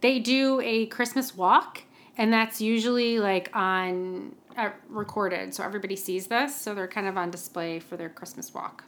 [0.00, 1.82] They do a Christmas walk,
[2.16, 6.56] and that's usually like on uh, recorded, so everybody sees this.
[6.56, 8.84] So they're kind of on display for their Christmas walk.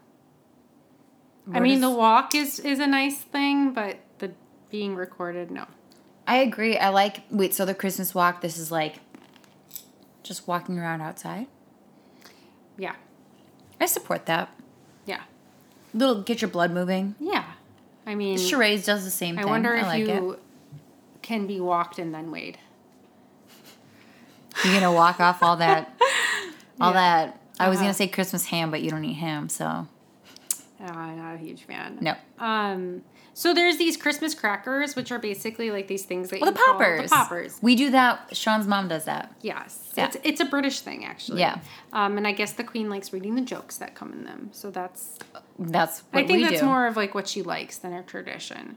[1.52, 4.32] I mean, the walk is is a nice thing, but the
[4.70, 5.66] being recorded, no.
[6.26, 6.78] I agree.
[6.78, 7.54] I like wait.
[7.54, 8.40] So the Christmas walk.
[8.40, 8.96] This is like
[10.30, 11.48] just walking around outside.
[12.78, 12.94] Yeah,
[13.80, 14.48] I support that.
[15.04, 15.22] yeah,
[15.92, 17.16] Little get your blood moving.
[17.18, 17.44] yeah.
[18.06, 19.40] I mean, Charades does the same thing.
[19.40, 19.50] I thing.
[19.50, 20.38] wonder I if like you it.
[21.20, 22.58] can be walked and then weighed.
[24.64, 26.00] You're gonna walk off all that,
[26.80, 27.24] all Yeah.
[27.26, 27.40] that.
[27.58, 27.86] I was Uh-huh.
[27.86, 29.88] gonna say Christmas ham, but you don't eat ham, so
[30.80, 31.98] Oh, I'm not a huge fan.
[32.00, 32.14] no.
[32.38, 33.02] Um,
[33.34, 36.60] so there's these Christmas crackers, which are basically like these things that Well, you the
[36.66, 37.10] poppers.
[37.10, 37.58] the poppers.
[37.62, 38.36] We do that.
[38.36, 39.32] Sean's mom does that.
[39.40, 40.06] Yes, Yeah.
[40.06, 41.40] it's it's a British thing actually.
[41.40, 41.58] Yeah.
[41.92, 44.70] Um, and I guess the Queen likes reading the jokes that come in them, so
[44.70, 45.18] that's
[45.58, 46.66] That's what I think that's do.
[46.66, 48.76] more of like what she likes than a tradition.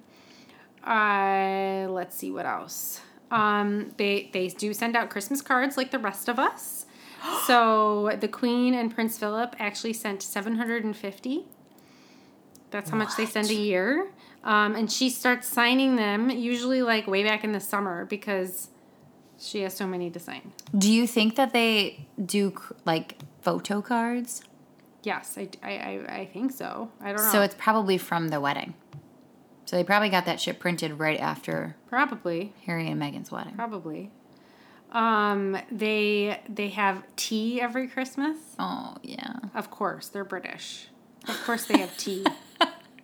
[0.85, 3.01] Uh, let's see what else.
[3.31, 6.85] Um, they they do send out Christmas cards like the rest of us.
[7.47, 11.45] so the Queen and Prince Philip actually sent seven hundred and fifty.
[12.71, 14.07] That's how much they send a year.
[14.43, 18.69] Um, and she starts signing them usually like way back in the summer because
[19.39, 20.51] she has so many to sign.
[20.77, 22.53] Do you think that they do
[22.85, 24.43] like photo cards?
[25.03, 26.89] Yes, I, I, I, I think so.
[27.01, 27.31] I don't know.
[27.31, 28.73] So it's probably from the wedding.
[29.65, 32.53] So they probably got that shit printed right after probably.
[32.65, 33.55] Harry and Meghan's wedding.
[33.55, 34.11] Probably.
[34.91, 38.37] Um, they they have tea every Christmas.
[38.59, 39.37] Oh yeah.
[39.55, 40.89] Of course, they're British.
[41.27, 42.25] Of course, they have tea.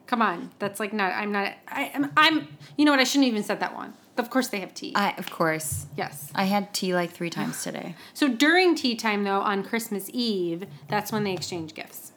[0.10, 1.14] Come on, that's like not.
[1.14, 1.54] I'm not.
[1.68, 2.12] I, I'm.
[2.18, 2.48] I'm.
[2.78, 3.00] You know what?
[3.00, 3.94] I shouldn't even said that one.
[4.18, 4.92] Of course, they have tea.
[4.96, 5.86] I of course.
[5.96, 6.32] yes.
[6.34, 7.94] I had tea like three times today.
[8.16, 12.14] So during tea time, though, on Christmas Eve, that's when they exchange gifts.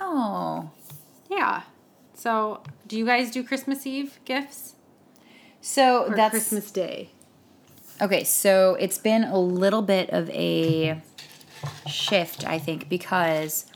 [0.00, 0.70] Oh.
[1.30, 1.64] Yeah.
[2.14, 4.76] So, do you guys do Christmas Eve gifts
[5.60, 7.10] So or that's Christmas Day?
[8.00, 11.02] Okay, so it's been a little bit of a
[11.86, 13.66] shift, I think, because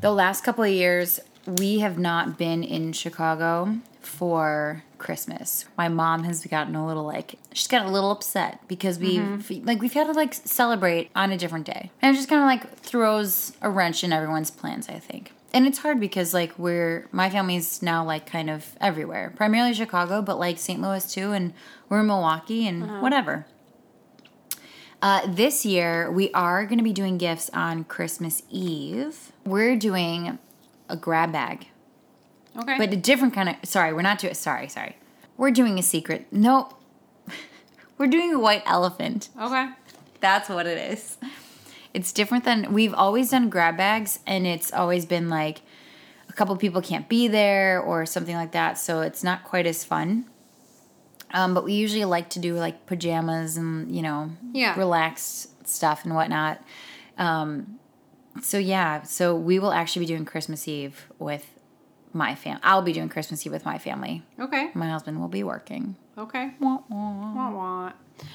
[0.00, 5.66] the last couple of years we have not been in Chicago for Christmas.
[5.76, 9.48] My mom has gotten a little like she's gotten a little upset because we have
[9.64, 11.90] like we've had to like celebrate on a different day.
[12.02, 15.32] And it just kind of like throws a wrench in everyone's plans, I think.
[15.52, 19.32] And it's hard because like we're my family's now like kind of everywhere.
[19.36, 20.80] Primarily Chicago, but like St.
[20.80, 21.52] Louis too and
[21.88, 23.46] we're in Milwaukee and whatever.
[25.02, 29.30] Uh, this year, we are going to be doing gifts on Christmas Eve.
[29.44, 30.38] We're doing
[30.88, 31.66] a grab bag,
[32.58, 32.76] Okay.
[32.78, 33.56] but a different kind of.
[33.64, 34.34] Sorry, we're not doing.
[34.34, 34.96] Sorry, sorry.
[35.36, 36.26] We're doing a secret.
[36.32, 36.70] No,
[37.98, 39.28] we're doing a white elephant.
[39.40, 39.70] okay.
[40.20, 41.18] That's what it is.
[41.92, 45.60] It's different than we've always done grab bags, and it's always been like
[46.28, 49.84] a couple people can't be there or something like that, so it's not quite as
[49.84, 50.24] fun.
[51.32, 54.78] Um, but we usually like to do like pajamas and you know Yeah.
[54.78, 56.62] relaxed stuff and whatnot.
[57.18, 57.78] Um,
[58.42, 61.46] so yeah, so we will actually be doing Christmas Eve with
[62.12, 62.58] my fam.
[62.62, 64.22] I'll be doing Christmas Eve with my family.
[64.40, 64.70] Okay.
[64.74, 65.96] My husband will be working.
[66.16, 66.52] Okay.
[66.60, 67.34] Wah, wah.
[67.34, 67.92] Wah, wah.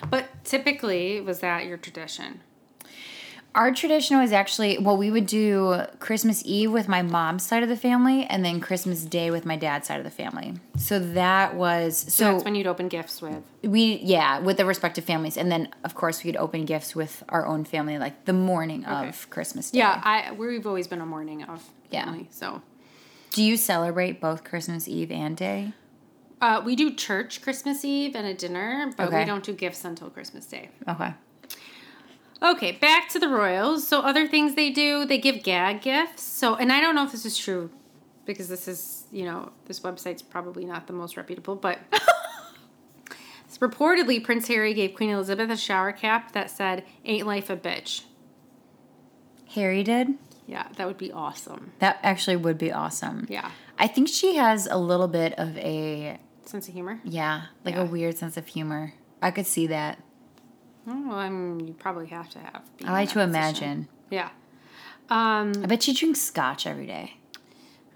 [0.10, 2.42] But typically, was that your tradition?
[3.54, 7.70] Our tradition was actually well, we would do Christmas Eve with my mom's side of
[7.70, 10.54] the family, and then Christmas Day with my dad's side of the family.
[10.78, 13.44] So that was So so that's when you'd open gifts with.
[13.62, 17.46] we yeah with the respective families, and then of course we'd open gifts with our
[17.46, 19.80] own family like the morning of Christmas Day.
[19.80, 22.06] Yeah, I we've always been a morning of Yeah.
[22.06, 22.30] family.
[22.32, 22.62] So
[23.32, 25.74] Do you celebrate both Christmas Eve and Day?
[26.40, 30.10] uh, we do church Christmas Eve and a dinner, but we don't do gifts until
[30.10, 30.70] Christmas Day.
[30.88, 31.14] Okay.
[32.44, 33.88] Okay, back to the Royals.
[33.88, 36.24] So other things they do, they give gag gifts.
[36.24, 37.70] So and I don't know if this is true
[38.26, 41.80] because this is, you know, this website's probably not the most reputable, but
[43.46, 47.56] it's reportedly Prince Harry gave Queen Elizabeth a shower cap that said "Ain't life a
[47.58, 48.04] bitch."
[49.50, 50.08] Harry did.
[50.48, 51.72] Yeah, that would be awesome.
[51.80, 53.26] That actually would be awesome.
[53.30, 53.52] Yeah.
[53.78, 57.00] I think she has a little bit of a Sense of humor.
[57.04, 57.82] yeah, like Yeah.
[57.84, 58.94] a weird sense of humor.
[59.22, 60.00] I could see that.
[61.08, 62.62] Well, I mean, you probably have to have.
[62.86, 63.30] I like to position.
[63.30, 63.88] imagine.
[64.10, 64.30] Yeah.
[65.10, 67.18] Um, I bet you drink scotch every day.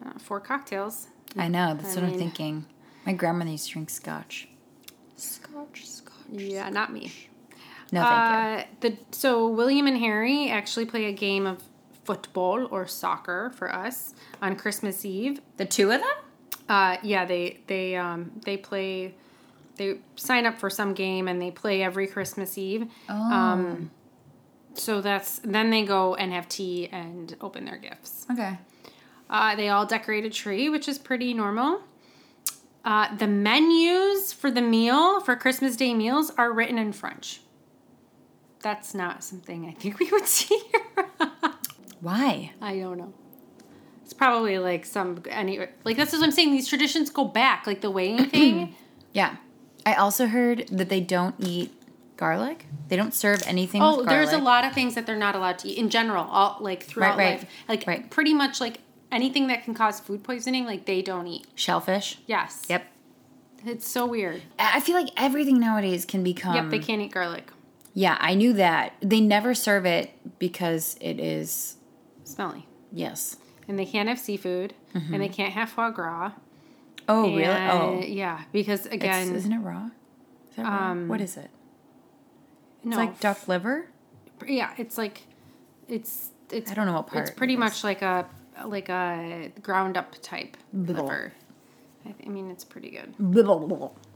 [0.06, 1.08] uh, four cocktails.
[1.38, 1.74] I know.
[1.76, 2.66] That's I what I'm thinking.
[3.06, 4.48] My grandmother used to drink scotch.
[5.16, 6.14] Scotch, scotch.
[6.32, 7.12] Yeah, not me.
[7.92, 11.64] No, thank Uh, the so William and Harry actually play a game of
[12.04, 15.40] football or soccer for us on Christmas Eve.
[15.58, 16.18] The two of them?
[16.68, 19.14] Uh, yeah, they they um they play.
[19.76, 22.88] They sign up for some game and they play every Christmas Eve.
[23.10, 23.14] Oh.
[23.14, 23.92] Um,
[24.74, 28.26] so that's then they go and have tea and open their gifts.
[28.32, 28.58] okay.
[29.30, 31.82] Uh, they all decorate a tree, which is pretty normal.
[32.84, 37.42] Uh, the menus for the meal for Christmas Day meals are written in French.
[38.62, 41.10] That's not something I think we would see here.
[42.02, 42.52] Why?
[42.62, 43.14] I don't know.
[44.04, 46.52] It's probably like some any like that's what I'm saying.
[46.52, 48.76] These traditions go back, like the weighing thing.
[49.14, 49.38] Yeah.
[49.86, 51.72] I also heard that they don't eat
[52.18, 52.66] garlic.
[52.88, 55.68] They don't serve anything oh, there's a lot of things that they're not allowed to
[55.68, 56.24] eat in general.
[56.26, 57.42] All like throughout right.
[57.42, 58.10] life, like Right.
[58.10, 58.80] pretty much like
[59.12, 61.48] anything that can cause food poisoning, like they don't eat.
[61.56, 62.20] Shellfish.
[62.26, 62.64] Yes.
[62.70, 62.86] Yep.
[63.66, 64.42] It's so weird.
[64.60, 66.56] I I feel like everything nowadays can become.
[66.56, 67.52] yep, they can't eat garlic.
[67.94, 68.94] Yeah, I knew that.
[69.02, 71.78] They never serve it because it is,
[72.26, 72.68] Smelly.
[72.92, 73.38] yes.
[73.70, 75.18] and they can't have seafood, and mm-hmm.
[75.18, 76.32] they can't have foie gras.
[77.08, 77.46] Oh, really?
[77.46, 78.02] Oh.
[78.06, 79.86] yeah, because It's, again, isn't it raw?
[80.50, 80.92] Is that raw?
[80.92, 81.50] Um, what is it?
[82.84, 83.88] no, It's like duck liver?
[84.48, 85.22] yeah, it's like
[85.88, 88.26] it's it's I don't know what part It's pretty it much like a
[88.66, 91.02] like a ground up type Blah.
[91.02, 91.34] liver.
[92.06, 93.14] I, th- I mean, it's pretty good.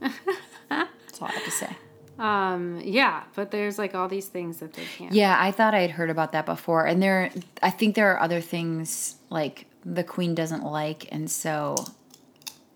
[0.68, 1.76] That's all I have to say.
[2.18, 5.12] Um, yeah, but there's like all these things that they can't.
[5.12, 6.86] Yeah, I thought I had heard about that before.
[6.86, 7.30] And there,
[7.62, 11.74] I think there are other things like the queen doesn't like, and so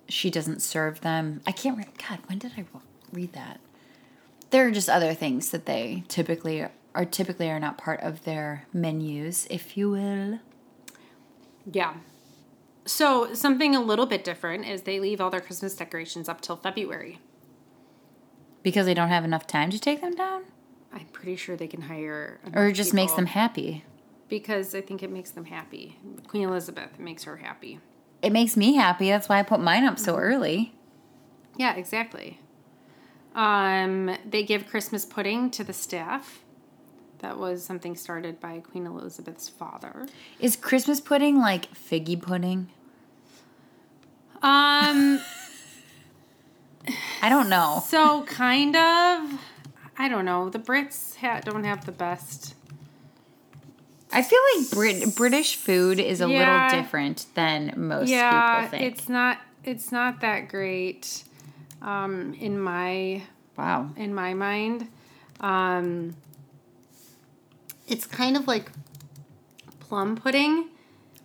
[0.09, 1.41] she doesn't serve them.
[1.47, 1.79] I can't.
[1.79, 2.65] Re- God, when did I
[3.13, 3.61] read that?
[4.51, 8.67] There are just other things that they typically are typically are not part of their
[8.73, 10.39] menus, if you will.
[11.71, 11.95] Yeah.
[12.85, 16.57] So something a little bit different is they leave all their Christmas decorations up till
[16.57, 17.19] February.
[18.63, 20.45] Because they don't have enough time to take them down?
[20.93, 22.39] I'm pretty sure they can hire.
[22.55, 23.85] Or it just makes them happy?
[24.29, 25.99] because I think it makes them happy.
[26.27, 27.81] Queen Elizabeth makes her happy.
[28.25, 29.11] It makes me happy.
[29.11, 30.73] That's why I put mine up so early.
[31.59, 32.41] Yeah, exactly.
[33.35, 36.41] Um, they give Christmas pudding to the staff.
[37.19, 40.07] That was something started by Queen Elizabeth's father.
[40.41, 42.71] Is Christmas pudding like figgy pudding?
[44.43, 45.21] Um,
[47.23, 47.83] I don't know.
[47.87, 49.39] so kind of.
[49.99, 50.49] I don't know.
[50.49, 52.55] The Brits ha- don't have the best.
[54.15, 56.39] I feel like Brit- British food is a Yeah.
[56.69, 58.93] little different than most yeah, people think.
[58.93, 59.39] it's not.
[59.65, 61.25] It's not that great.
[61.83, 63.23] Um, in my
[63.57, 63.91] wow.
[63.97, 64.89] in my mind.
[65.41, 66.15] Um,
[67.87, 68.71] it's kind of like
[69.81, 70.69] plum pudding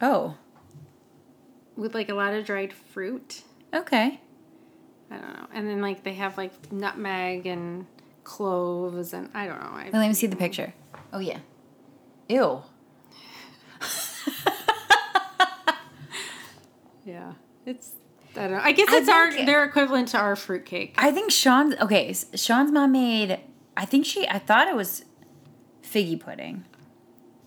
[0.01, 0.35] Oh,
[1.77, 3.43] with like a lot of dried fruit.
[3.73, 4.19] okay.
[5.11, 5.47] I don't know.
[5.53, 7.85] And then like they have like nutmeg and
[8.23, 9.69] cloves and I don't know.
[9.71, 10.73] I, Let me see the picture.
[11.13, 11.39] Oh yeah.
[12.27, 12.61] Ew.
[17.05, 17.34] Yeah,
[17.65, 17.93] it's
[18.36, 18.59] I don't know.
[18.61, 20.95] I guess I it's our think- their equivalent to our fruitcake.
[20.97, 22.13] I think Sean's okay.
[22.36, 23.39] Sean's mom made.
[23.76, 24.28] I think she.
[24.28, 25.05] I thought it was
[25.84, 26.65] figgy pudding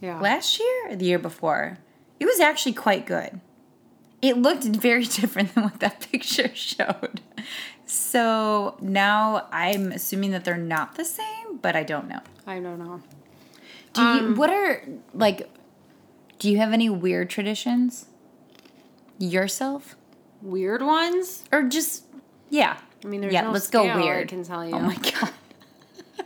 [0.00, 0.18] Yeah.
[0.20, 1.78] last year or the year before.
[2.18, 3.40] It was actually quite good.
[4.20, 7.20] It looked very different than what that picture showed.
[7.86, 12.20] So now I'm assuming that they're not the same, but I don't know.
[12.46, 13.02] I don't know.
[13.92, 15.48] Do you, um, what are like?
[16.42, 18.06] Do you have any weird traditions
[19.16, 19.94] yourself,
[20.40, 21.44] Weird ones.
[21.52, 22.02] or just
[22.50, 22.78] yeah?
[23.04, 23.42] I mean, there's yeah.
[23.42, 24.26] no let's go I weird.
[24.28, 24.74] can tell oh you.
[24.74, 25.30] Oh my god,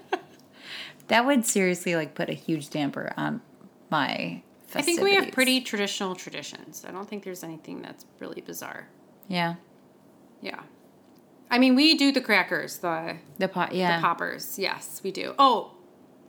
[1.08, 3.42] that would seriously like put a huge damper on
[3.90, 4.42] my.
[4.74, 6.82] I think we have pretty traditional traditions.
[6.88, 8.88] I don't think there's anything that's really bizarre.
[9.28, 9.56] yeah.
[10.40, 10.60] Yeah.
[11.50, 13.96] I mean, we do the crackers, the The pot, yeah.
[13.96, 14.58] the poppers.
[14.58, 15.34] Yes, we do.
[15.38, 15.72] Oh,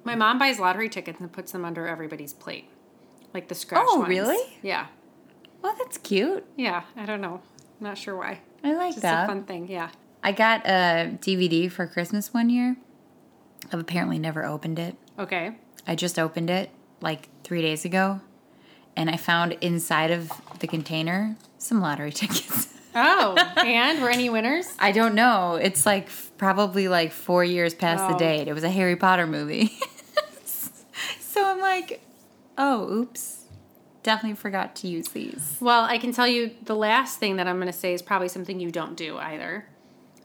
[0.03, 2.69] my mom buys lottery tickets and puts them under everybody's plate,
[3.33, 4.09] like the scratch Oh, ones.
[4.09, 4.37] really?
[4.61, 4.87] Yeah,
[5.61, 6.45] Well, that's cute.
[6.55, 6.83] yeah.
[6.95, 7.41] I don't know.
[7.79, 8.39] I'm not sure why.
[8.63, 9.25] I like Just that.
[9.25, 9.67] a fun thing.
[9.69, 9.89] Yeah.
[10.23, 12.75] I got a DVD for Christmas one year.
[13.71, 14.95] I've apparently never opened it.
[15.19, 15.55] Okay.
[15.85, 16.69] I just opened it
[17.01, 18.21] like three days ago,
[18.95, 22.73] and I found inside of the container some lottery tickets.
[22.95, 24.73] Oh, and were any winners?
[24.79, 25.55] I don't know.
[25.55, 28.19] It's like f- probably like four years past the Oh.
[28.19, 28.47] date.
[28.47, 29.67] It was a Harry Potter movie.
[31.19, 32.01] so I'm like,
[32.57, 33.45] oh, oops.
[34.03, 35.57] definitely forgot to use these.
[35.59, 38.27] Well, I can tell you the last thing that I'm going to say is probably
[38.29, 39.67] something you don't do either,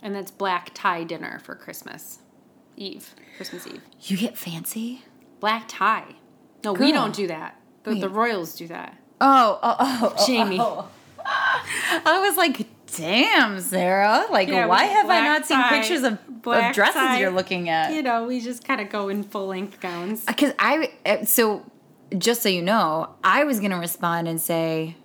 [0.03, 2.21] and that's black tie dinner for Christmas
[2.77, 3.83] Eve, Christmas Eve.
[4.03, 5.03] You get fancy?
[5.41, 6.17] Black tie.
[6.65, 7.61] No, we don't do that.
[7.83, 8.97] The, the Royals do that.
[9.21, 10.59] Oh, oh, oh, oh, Jamie.
[10.61, 10.89] oh.
[11.25, 12.67] I was like,
[12.97, 14.27] damn, Sarah.
[14.31, 17.21] Like, Yeah, why have I not seen pictures of, of dresses tie.
[17.21, 17.93] you're looking at?
[17.93, 20.25] You know, we just kind of go in full length gowns.
[20.25, 21.65] Because I, uh, so
[22.19, 24.97] just so you know, I was going to respond and say,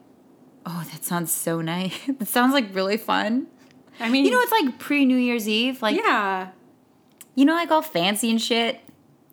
[0.65, 1.93] oh, that sounds so nice.
[2.19, 3.47] That sounds like really fun.
[3.99, 5.81] I mean, You know, it's like pre New Year's Eve.
[5.81, 6.49] Like, yeah,
[7.35, 8.79] you know, like all fancy and shit.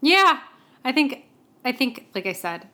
[0.00, 0.40] yeah.
[0.86, 1.24] I think,
[1.64, 2.68] I think, like I said,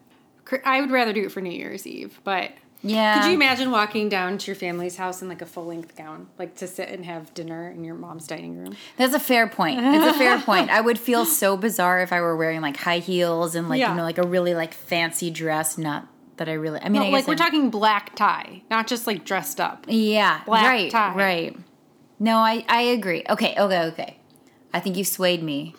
[0.65, 2.21] I would rather do it for New Year's Eve.
[2.25, 2.51] But
[2.83, 3.21] Yeah.
[3.21, 6.29] could you imagine walking down to your family's house in like a full length gown,
[6.39, 8.75] like to sit and have dinner in your mom's dining room?
[8.97, 9.81] That's a fair point.
[9.83, 10.71] It's a fair point.
[10.71, 13.91] I would feel so bizarre if I were wearing like high heels and like Yeah.
[13.91, 15.77] you know like a really like fancy dress.
[15.77, 16.07] Not
[16.39, 16.81] that I really.
[16.81, 19.85] I mean, No, I like we're I'm- talking black tie, not just like dressed up.
[19.89, 20.41] Yeah.
[20.47, 20.91] black right.
[20.91, 21.15] tie.
[21.15, 21.57] Right.
[22.19, 23.25] No, I I agree.
[23.29, 23.55] Okay.
[23.59, 23.83] Okay.
[23.89, 24.17] Okay.
[24.73, 25.75] I think you swayed me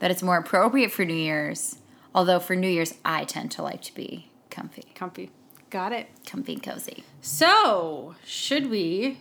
[0.00, 1.76] that it's more appropriate for New Year's.
[2.14, 5.30] Although for New Year's, I tend to like to be comfy, Comfy.
[5.70, 6.08] Got it.
[6.26, 7.04] comfy and cozy.
[7.20, 9.20] So, should we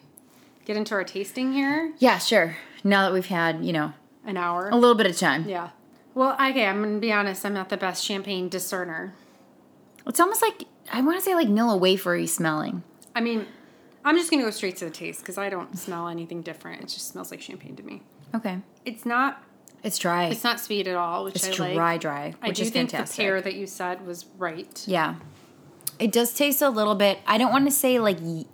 [0.66, 1.94] get into our tasting here?
[1.98, 2.18] Yeah.
[2.20, 2.58] Sure.
[2.84, 3.94] Now that we've had you know
[4.26, 4.70] An hour.
[4.70, 5.70] a little bit of time, Yeah.
[6.14, 7.46] Well, okay, I'm gonna be honest.
[7.46, 9.14] I'm not the best champagne discerner.
[10.08, 12.84] it's almost like I want to say like Nilla wafery smelling.
[13.16, 13.48] I mean,
[14.04, 16.82] I'm just gonna go straight to the taste because I don't smell anything different.
[16.84, 18.04] It just smells like champagne to me.
[18.36, 18.60] Okay.
[18.86, 19.42] It's not.
[19.84, 20.26] It's dry.
[20.28, 22.02] It's not sweet at all, which It's I dry, like.
[22.02, 23.18] dry, I which do is think fantastic.
[23.18, 24.84] the pear that you said was right.
[24.88, 25.16] Yeah.
[26.00, 28.48] It does taste a little bit, I don't want to say like ye-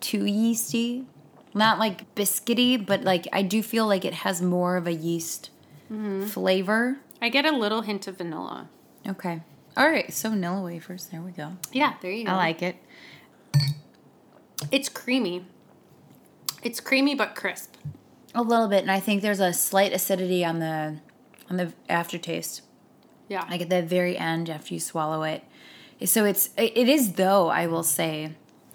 [0.00, 1.06] too yeasty,
[1.54, 5.50] not like biscuity, but like I do feel like it has more of a yeast
[5.92, 6.26] Mm-hmm.
[6.26, 6.98] flavor.
[7.20, 8.68] I get a little hint of vanilla.
[9.06, 9.42] Okay.
[9.76, 10.10] All right.
[10.12, 11.06] So vanilla wafers.
[11.08, 11.52] There we go.
[11.72, 12.32] Yeah, there you go.
[12.32, 12.76] I like it.
[14.72, 15.44] It's creamy.
[16.62, 17.74] It's creamy but crisp.
[18.34, 20.98] A little bit, and I think there's a slight acidity on the
[21.50, 22.62] on the aftertaste.
[23.28, 23.46] Yeah.
[23.50, 25.42] like at the very end after you swallow it.
[26.04, 28.32] So it's it is though I will say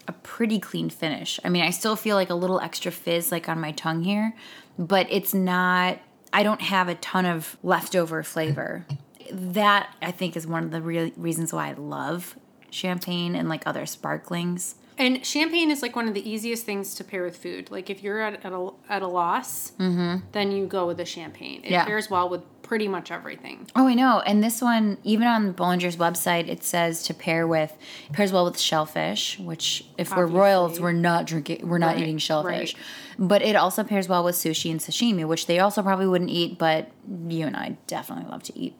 [0.07, 1.39] a pretty clean finish.
[1.43, 4.33] I mean, I still feel like a little extra fizz like on my tongue here,
[4.77, 5.99] but it's not
[6.31, 8.85] I don't have a ton of leftover flavor.
[9.31, 12.35] That I think is one of the real reasons why I love
[12.71, 14.75] champagne and like other sparklings.
[14.97, 17.71] And champagne is like one of the easiest things to pair with food.
[17.71, 21.61] Like if you're at, at, a, at a loss, then you go with a champagne.
[21.61, 21.71] It Mm-hmm.
[21.73, 21.85] Yeah.
[21.85, 23.65] pairs well with pretty much everything.
[23.75, 24.21] Oh, I know.
[24.27, 27.75] And this one, even on Bollinger's website, it says to pair with
[28.07, 29.39] it pairs well with shellfish.
[29.39, 31.67] Which, if we're royals, we're not drinking.
[31.67, 32.75] We're not Right, eating shellfish.
[32.75, 32.83] right.
[33.27, 36.59] But it also pairs well with sushi and sashimi, which they also probably wouldn't eat.
[36.59, 36.91] But
[37.27, 38.75] you and I definitely love to eat,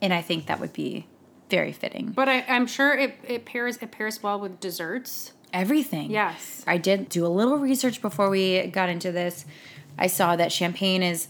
[0.00, 1.06] and I think that would be
[1.50, 2.12] very fitting.
[2.12, 5.32] But I, I'm sure it, it pairs it pairs well with desserts.
[5.52, 6.10] Everything.
[6.10, 6.64] Yes.
[6.66, 9.44] I did do a little research before we got into this.
[9.98, 11.28] I saw that champagne is,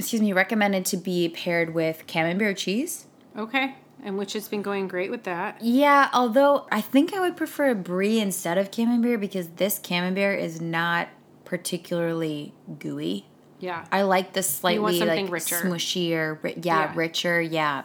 [0.00, 3.06] excuse me, recommended to be paired with camembert cheese.
[3.36, 3.76] Okay.
[4.02, 5.60] And which has been going great with that.
[5.62, 10.40] Yeah, although I think I would prefer a brie instead of camembert because this camembert
[10.40, 11.08] is not
[11.44, 13.26] particularly gooey.
[13.58, 13.84] Yeah.
[13.92, 15.56] I like the slightly like richer.
[15.56, 16.92] smushier, ri- yeah, Yeah.
[16.94, 17.82] richer, yeah.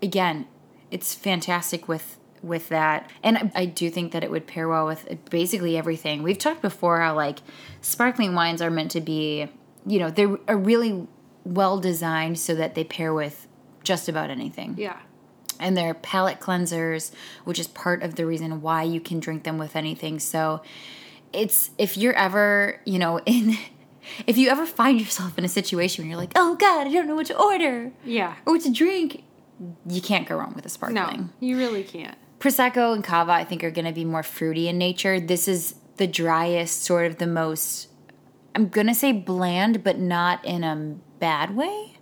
[0.00, 0.46] Again,
[0.90, 5.08] it's fantastic with with that, and I do think that it would pair well with
[5.30, 6.22] basically everything.
[6.22, 7.38] We've talked before how like
[7.80, 9.48] sparkling wines are meant to be,
[9.84, 11.08] you know, they're a really
[11.46, 13.46] well designed so that they pair with
[13.84, 14.98] just about anything yeah.
[15.60, 17.12] and they're palate cleansers,
[17.44, 20.18] which is part of the reason why you can drink them with anything.
[20.18, 20.60] So
[21.32, 23.56] it's if you're ever, you know, in
[24.26, 27.06] if you ever find yourself in a situation where you're like, "Oh god, I don't
[27.06, 28.34] know what to order Yeah.
[28.44, 29.22] or what to drink,"
[29.88, 31.30] you can't go wrong with a sparkling.
[31.40, 32.16] No, you really can't.
[32.40, 35.18] Prosecco and cava I think are going to be more fruity in nature.
[35.20, 37.88] This is the driest, sort of the most
[38.56, 41.98] I'm going to say bland but not in a bad way.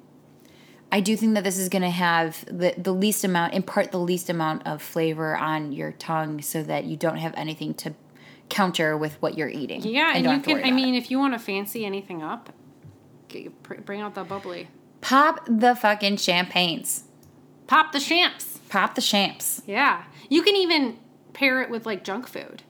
[0.92, 3.98] I do think that this is going to have the, the least amount, impart the
[3.98, 7.94] least amount of flavor on your tongue so that you don't have anything to
[8.48, 9.82] counter with what you're eating.
[9.82, 10.64] Yeah, and don't you can.
[10.64, 10.98] I mean, it.
[10.98, 12.50] if you want to fancy anything up,
[13.84, 14.68] bring out the bubbly.
[15.00, 17.02] pop the fucking champagnes.
[17.66, 18.58] Pop the champs.
[18.68, 19.62] Pop the champs.
[19.66, 20.98] Yeah, you can even
[21.32, 22.62] pair it with like junk food,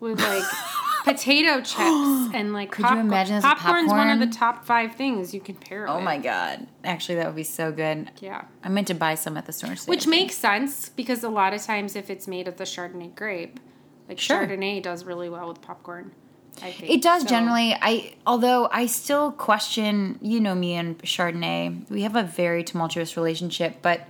[0.00, 0.42] with like
[1.04, 2.70] potato chips and like.
[2.72, 5.86] Could you imagine this with popcorn's one of the top five things you can pair
[5.86, 6.04] it Oh with.
[6.04, 6.66] my god.
[6.84, 8.10] Actually, that would be so good.
[8.20, 8.44] Yeah.
[8.64, 9.84] I meant to buy some at the store today.
[9.90, 13.60] Which makes sense because a lot of times if it's made of the Chardonnay grape,
[14.08, 14.46] like Sure.
[14.46, 16.12] Chardonnay does really well with popcorn.
[16.62, 17.74] I think It does So- generally.
[17.80, 20.18] I although I still question.
[20.20, 21.88] You know me and Chardonnay.
[21.90, 24.08] We have a very tumultuous relationship, but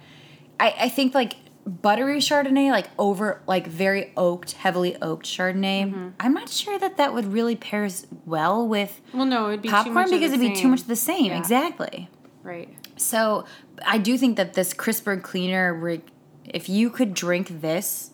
[0.61, 1.35] I, I think like
[1.69, 5.85] buttery Chardonnay, like over, like very oaked, heavily oaked Chardonnay.
[5.91, 6.09] Mm-hmm.
[6.21, 9.73] I'm not sure that that would really pairs well with Well, no, it'd be too
[9.73, 10.71] much popcorn because it'd be too same.
[10.71, 11.27] much the same.
[11.27, 11.39] Yeah.
[11.39, 12.09] Exactly.
[12.43, 12.75] Right.
[12.97, 13.45] So
[13.87, 16.01] I do think that this crisper, cleaner,
[16.45, 18.11] if you could drink this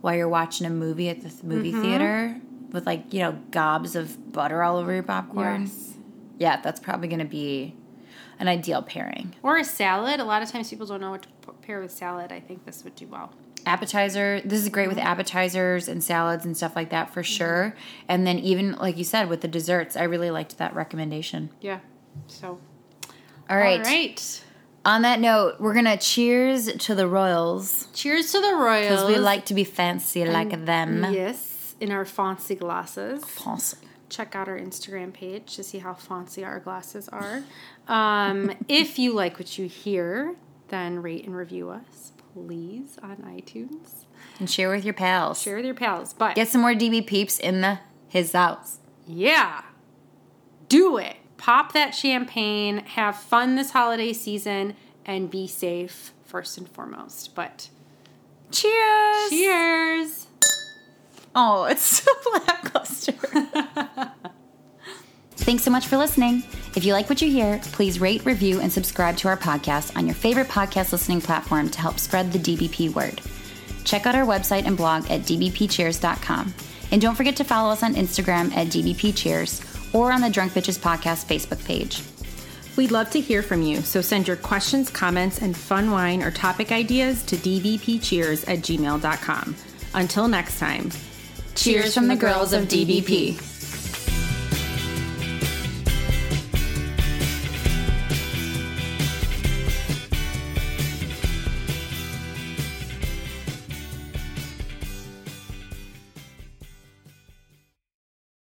[0.00, 1.82] while you're watching a movie at the movie Mm-hmm.
[1.82, 2.40] theater
[2.72, 5.94] with like you know gobs of butter all over your popcorn, Yes.
[6.38, 7.76] yeah, that's probably going to be
[8.40, 9.32] an ideal pairing.
[9.44, 10.18] Or a salad.
[10.18, 12.32] A lot of times people don't know what to pair with salad.
[12.32, 13.32] I think this would do well.
[13.66, 15.06] appetizer this is great with Mm-hmm.
[15.06, 17.74] appetizers and salads and stuff like that for sure
[18.08, 21.78] and then even like you said with the desserts i really liked that recommendation Yeah.
[22.26, 22.58] So.
[23.48, 24.44] all right, All right.
[24.84, 28.88] on that note we're gonna cheers to the royals Cheers to the Royals.
[28.90, 33.24] because we like to be fancy like them Yes, in our fancy glasses.
[33.24, 33.78] Fancy.
[34.10, 37.42] Check out our Instagram page to see how fancy our glasses are.
[37.88, 40.36] Um, if you like what you hear,
[40.68, 44.04] then rate and review us, please, on iTunes.
[44.38, 46.14] and share with your pals Share with your pals.
[46.14, 49.62] But get some more db peeps in the his house yeah,
[50.68, 51.16] do it.
[51.36, 57.34] Pop that champagne, have fun this holiday season, and be safe first and foremost.
[57.34, 57.68] But
[58.50, 60.26] cheers cheers!
[61.34, 63.14] oh it's so lackluster
[65.36, 66.42] Thanks so much for listening.
[66.76, 70.06] If you like what you hear, please rate, review, and subscribe to our podcast on
[70.06, 73.20] your favorite podcast listening platform to help spread the DBP word.
[73.84, 76.54] Check out our website and blog at dbpcheers.com.
[76.90, 80.78] And don't forget to follow us on Instagram at dbpcheers or on the Drunk Bitches
[80.78, 82.02] Podcast Facebook page.
[82.76, 86.30] We'd love to hear from you, so send your questions, comments, and fun wine or
[86.30, 89.56] topic ideas to dbpcheers at gmail.com.
[89.94, 90.90] Until next time,
[91.54, 93.53] Cheers from the girls of DBP.